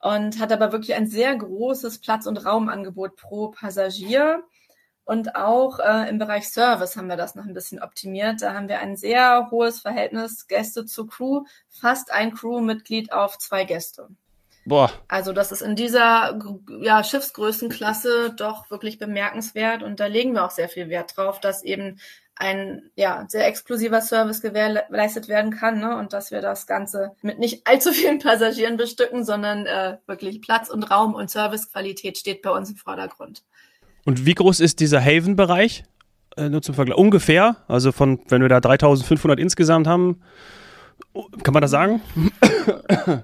und 0.00 0.40
hat 0.40 0.52
aber 0.52 0.72
wirklich 0.72 0.94
ein 0.94 1.06
sehr 1.06 1.36
großes 1.36 2.00
Platz- 2.00 2.26
und 2.26 2.44
Raumangebot 2.44 3.16
pro 3.16 3.48
Passagier. 3.48 4.42
Und 5.08 5.36
auch 5.36 5.78
äh, 5.78 6.06
im 6.10 6.18
Bereich 6.18 6.50
Service 6.50 6.94
haben 6.94 7.08
wir 7.08 7.16
das 7.16 7.34
noch 7.34 7.46
ein 7.46 7.54
bisschen 7.54 7.82
optimiert. 7.82 8.42
Da 8.42 8.52
haben 8.52 8.68
wir 8.68 8.80
ein 8.80 8.94
sehr 8.94 9.48
hohes 9.50 9.80
Verhältnis 9.80 10.46
Gäste 10.48 10.84
zu 10.84 11.06
Crew, 11.06 11.44
fast 11.70 12.12
ein 12.12 12.34
Crewmitglied 12.34 13.10
auf 13.10 13.38
zwei 13.38 13.64
Gäste. 13.64 14.10
Boah. 14.66 14.92
Also 15.08 15.32
das 15.32 15.50
ist 15.50 15.62
in 15.62 15.76
dieser 15.76 16.38
ja, 16.82 17.02
Schiffsgrößenklasse 17.02 18.34
doch 18.36 18.70
wirklich 18.70 18.98
bemerkenswert 18.98 19.82
und 19.82 19.98
da 19.98 20.04
legen 20.04 20.34
wir 20.34 20.44
auch 20.44 20.50
sehr 20.50 20.68
viel 20.68 20.90
Wert 20.90 21.16
drauf, 21.16 21.40
dass 21.40 21.62
eben 21.62 21.98
ein 22.34 22.90
ja, 22.94 23.24
sehr 23.28 23.46
exklusiver 23.46 24.02
Service 24.02 24.42
gewährleistet 24.42 25.26
werden 25.26 25.52
kann 25.52 25.80
ne? 25.80 25.96
und 25.96 26.12
dass 26.12 26.30
wir 26.30 26.42
das 26.42 26.66
Ganze 26.66 27.12
mit 27.22 27.38
nicht 27.38 27.66
allzu 27.66 27.92
vielen 27.92 28.18
Passagieren 28.18 28.76
bestücken, 28.76 29.24
sondern 29.24 29.64
äh, 29.64 29.96
wirklich 30.04 30.42
Platz 30.42 30.68
und 30.68 30.82
Raum 30.82 31.14
und 31.14 31.30
Servicequalität 31.30 32.18
steht 32.18 32.42
bei 32.42 32.50
uns 32.50 32.68
im 32.68 32.76
Vordergrund. 32.76 33.42
Und 34.08 34.24
wie 34.24 34.32
groß 34.32 34.60
ist 34.60 34.80
dieser 34.80 35.04
Haven-Bereich? 35.04 35.84
Äh, 36.38 36.48
nur 36.48 36.62
zum 36.62 36.74
Vergleich. 36.74 36.96
Ungefähr, 36.96 37.56
also 37.68 37.92
von, 37.92 38.18
wenn 38.28 38.40
wir 38.40 38.48
da 38.48 38.58
3500 38.58 39.38
insgesamt 39.38 39.86
haben, 39.86 40.22
kann 41.42 41.52
man 41.52 41.60
das 41.60 41.70
sagen? 41.70 42.00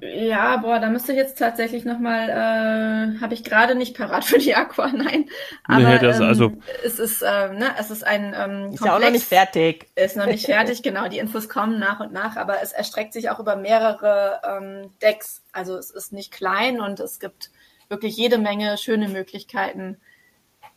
Ja, 0.02 0.58
boah, 0.58 0.80
da 0.80 0.90
müsste 0.90 1.12
ich 1.12 1.18
jetzt 1.18 1.38
tatsächlich 1.38 1.86
nochmal, 1.86 2.28
äh, 2.28 3.20
habe 3.20 3.32
ich 3.32 3.44
gerade 3.44 3.74
nicht 3.74 3.96
parat 3.96 4.24
für 4.26 4.38
die 4.38 4.54
Aqua, 4.54 4.92
nein. 4.92 5.24
Aber 5.64 5.80
nee, 5.80 5.98
das, 5.98 6.18
ähm, 6.18 6.26
also, 6.26 6.52
es 6.84 6.98
ist, 6.98 7.22
äh, 7.22 7.54
ne, 7.54 7.70
es 7.78 7.90
ist 7.90 8.06
ein 8.06 8.34
ähm, 8.38 8.74
Ist 8.74 8.84
ja 8.84 8.94
auch 8.94 9.00
noch 9.00 9.10
nicht 9.10 9.24
fertig. 9.24 9.86
Ist 9.94 10.18
noch 10.18 10.26
nicht 10.26 10.44
fertig, 10.44 10.82
genau. 10.82 11.08
Die 11.08 11.18
Infos 11.18 11.48
kommen 11.48 11.78
nach 11.78 12.00
und 12.00 12.12
nach, 12.12 12.36
aber 12.36 12.62
es 12.62 12.72
erstreckt 12.72 13.14
sich 13.14 13.30
auch 13.30 13.40
über 13.40 13.56
mehrere 13.56 14.40
ähm, 14.46 14.90
Decks. 15.00 15.42
Also 15.52 15.78
es 15.78 15.90
ist 15.90 16.12
nicht 16.12 16.30
klein 16.30 16.78
und 16.80 17.00
es 17.00 17.20
gibt 17.20 17.50
wirklich 17.88 18.18
jede 18.18 18.36
Menge 18.36 18.76
schöne 18.76 19.08
Möglichkeiten, 19.08 19.96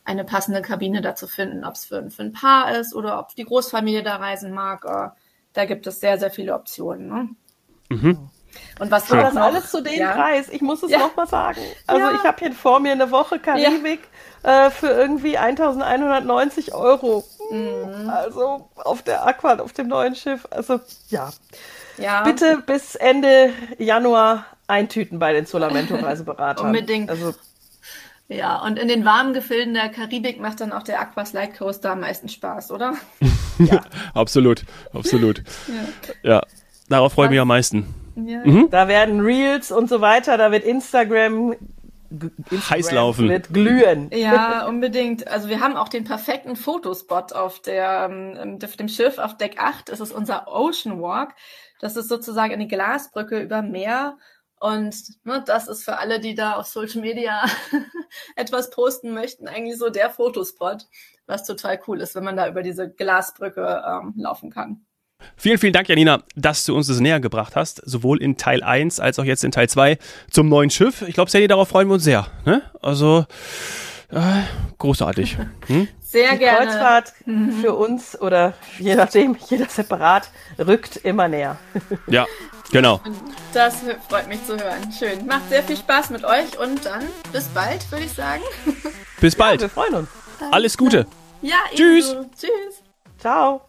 eine 0.08 0.24
passende 0.24 0.62
Kabine 0.62 1.02
da 1.02 1.16
zu 1.16 1.28
finden, 1.28 1.66
ob 1.66 1.76
es 1.76 1.86
für, 1.86 2.10
für 2.10 2.24
ein 2.24 2.32
Paar 2.32 2.72
ist 2.78 2.96
oder 2.96 3.20
ob 3.20 3.36
die 3.36 3.44
Großfamilie 3.44 4.04
da 4.04 4.16
reisen 4.16 4.54
mag. 4.54 4.86
Äh, 4.86 5.10
da 5.54 5.66
gibt 5.66 5.86
es 5.86 6.00
sehr, 6.00 6.18
sehr 6.18 6.32
viele 6.32 6.54
Optionen. 6.54 7.08
Ne? 7.10 7.30
Mhm. 7.90 8.30
Und 8.80 8.90
was 8.90 9.12
war 9.12 9.22
das 9.22 9.34
noch? 9.34 9.42
alles 9.42 9.70
zu 9.70 9.82
dem 9.82 10.00
ja. 10.00 10.14
Preis? 10.14 10.48
Ich 10.50 10.62
muss 10.62 10.82
es 10.82 10.92
ja. 10.92 11.00
nochmal 11.00 11.28
sagen. 11.28 11.60
Also 11.88 12.02
ja. 12.02 12.14
ich 12.14 12.24
habe 12.24 12.38
hier 12.40 12.54
vor 12.54 12.80
mir 12.80 12.94
eine 12.94 13.12
Woche 13.12 13.38
Karibik 13.38 14.00
ja. 14.44 14.68
äh, 14.68 14.72
für 14.72 14.88
irgendwie 14.88 15.38
1190 15.38 16.74
Euro. 16.74 17.26
Mhm. 17.52 18.10
Also 18.10 18.70
auf 18.76 19.02
der 19.02 19.28
Aqua, 19.28 19.60
auf 19.60 19.74
dem 19.74 19.90
neuen 19.90 20.16
Schiff. 20.16 20.48
Also 20.52 20.80
ja. 21.10 21.32
ja. 21.98 22.24
Bitte 22.24 22.64
bis 22.66 22.96
Ende 22.96 23.52
Januar 23.78 24.46
eintüten 24.68 25.20
bei 25.20 25.34
den 25.34 25.46
Solamento 25.46 25.96
Reiseberatern. 25.96 26.68
Unbedingt. 26.68 27.10
Also 27.10 27.34
ja, 28.30 28.62
und 28.62 28.78
in 28.78 28.88
den 28.88 29.06
warmen 29.06 29.34
Gefilden 29.34 29.74
der 29.74 29.90
Karibik 29.90 30.40
macht 30.40 30.62
dann 30.62 30.74
auch 30.74 30.84
der 30.84 31.00
Aqua 31.00 31.26
Slide 31.26 31.54
Coaster 31.58 31.92
am 31.92 32.02
meisten 32.02 32.28
Spaß, 32.30 32.72
oder? 32.72 32.96
ja, 33.60 33.82
absolut, 34.14 34.64
absolut. 34.94 35.44
ja. 36.24 36.32
ja. 36.32 36.42
darauf 36.90 37.14
freue 37.14 37.26
ich 37.26 37.32
mich 37.32 37.40
am 37.40 37.48
meisten. 37.48 37.94
Ja. 38.16 38.44
Mhm. 38.44 38.70
Da 38.72 38.88
werden 38.88 39.22
Reels 39.22 39.72
und 39.72 39.90
so 39.90 40.02
weiter, 40.02 40.38
da 40.38 40.52
wird 40.52 40.64
Instagram 40.64 41.54
Instagram 42.10 42.70
heiß 42.70 42.92
laufen. 42.92 43.30
Wird 43.30 43.54
glühen. 43.54 44.10
Ja, 44.14 44.68
unbedingt. 44.68 45.28
Also 45.28 45.50
wir 45.50 45.60
haben 45.60 45.76
auch 45.76 45.90
den 45.90 46.04
perfekten 46.04 46.56
Fotospot 46.56 47.34
auf, 47.34 47.62
der, 47.62 48.10
ähm, 48.10 48.60
auf 48.64 48.76
dem 48.76 48.88
Schiff 48.88 49.18
auf 49.18 49.38
Deck 49.38 49.58
8. 49.60 49.90
Das 49.90 50.00
ist 50.00 50.14
unser 50.14 50.48
Ocean 50.48 51.02
Walk. 51.02 51.34
Das 51.80 51.96
ist 51.96 52.10
sozusagen 52.10 52.54
eine 52.54 52.68
Glasbrücke 52.68 53.40
über 53.40 53.62
Meer 53.62 54.18
und 54.60 54.96
ne, 55.24 55.44
das 55.46 55.68
ist 55.68 55.84
für 55.84 55.98
alle, 55.98 56.20
die 56.20 56.36
da 56.36 56.54
auf 56.54 56.68
Social 56.68 57.02
Media 57.02 57.46
etwas 58.36 58.70
posten 58.70 59.14
möchten, 59.14 59.48
eigentlich 59.48 59.78
so 59.78 59.90
der 59.90 60.10
Fotospot, 60.10 60.86
was 61.26 61.44
total 61.46 61.80
cool 61.88 62.02
ist, 62.02 62.16
wenn 62.16 62.24
man 62.24 62.38
da 62.38 62.48
über 62.48 62.64
diese 62.64 62.90
Glasbrücke 62.90 63.84
ähm, 63.88 64.14
laufen 64.18 64.50
kann. 64.50 64.86
Vielen, 65.36 65.58
vielen 65.58 65.74
Dank, 65.74 65.90
Janina, 65.90 66.24
dass 66.36 66.66
du 66.66 66.76
uns 66.76 66.88
das 66.88 67.00
näher 67.00 67.20
gebracht 67.20 67.56
hast, 67.56 67.82
sowohl 67.86 68.22
in 68.22 68.38
Teil 68.38 68.64
1 68.64 69.00
als 69.00 69.18
auch 69.18 69.24
jetzt 69.24 69.44
in 69.44 69.52
Teil 69.52 69.68
2 69.68 69.98
zum 70.30 70.48
neuen 70.48 70.70
Schiff. 70.70 71.02
Ich 71.02 71.16
glaube, 71.16 71.32
Sandy, 71.32 71.48
darauf 71.48 71.70
freuen 71.70 71.88
wir 71.88 71.96
uns 71.96 72.04
sehr. 72.04 72.28
Ne? 72.46 72.62
Also 72.82 73.26
Äh, 74.10 74.44
großartig. 74.78 75.38
Hm? 75.68 75.88
Sehr 76.18 76.32
Die 76.32 76.38
gerne. 76.40 76.66
Kreuzfahrt 76.66 77.14
für 77.62 77.76
uns 77.76 78.20
oder 78.20 78.54
je 78.80 78.96
nachdem, 78.96 79.38
jeder 79.50 79.68
separat, 79.68 80.30
rückt 80.58 80.96
immer 80.98 81.28
näher. 81.28 81.58
Ja, 82.08 82.26
genau. 82.72 83.02
Das 83.54 83.76
freut 84.10 84.28
mich 84.28 84.44
zu 84.46 84.58
hören. 84.58 84.92
Schön. 84.98 85.26
Macht 85.28 85.50
sehr 85.50 85.62
viel 85.64 85.78
Spaß 85.78 86.10
mit 86.10 86.24
euch 86.24 86.58
und 86.58 86.86
dann 86.86 87.04
bis 87.32 87.46
bald, 87.50 87.90
würde 87.92 88.06
ich 88.06 88.14
sagen. 88.14 88.42
Bis 89.22 89.34
Wir 89.36 89.44
bald. 89.46 89.62
freuen 89.72 89.94
uns. 89.94 90.10
Alles 90.52 90.78
Gute. 90.78 91.06
Ja, 91.42 91.58
Tschüss. 91.76 92.16
Tschüss. 92.40 92.82
Ciao. 93.20 93.67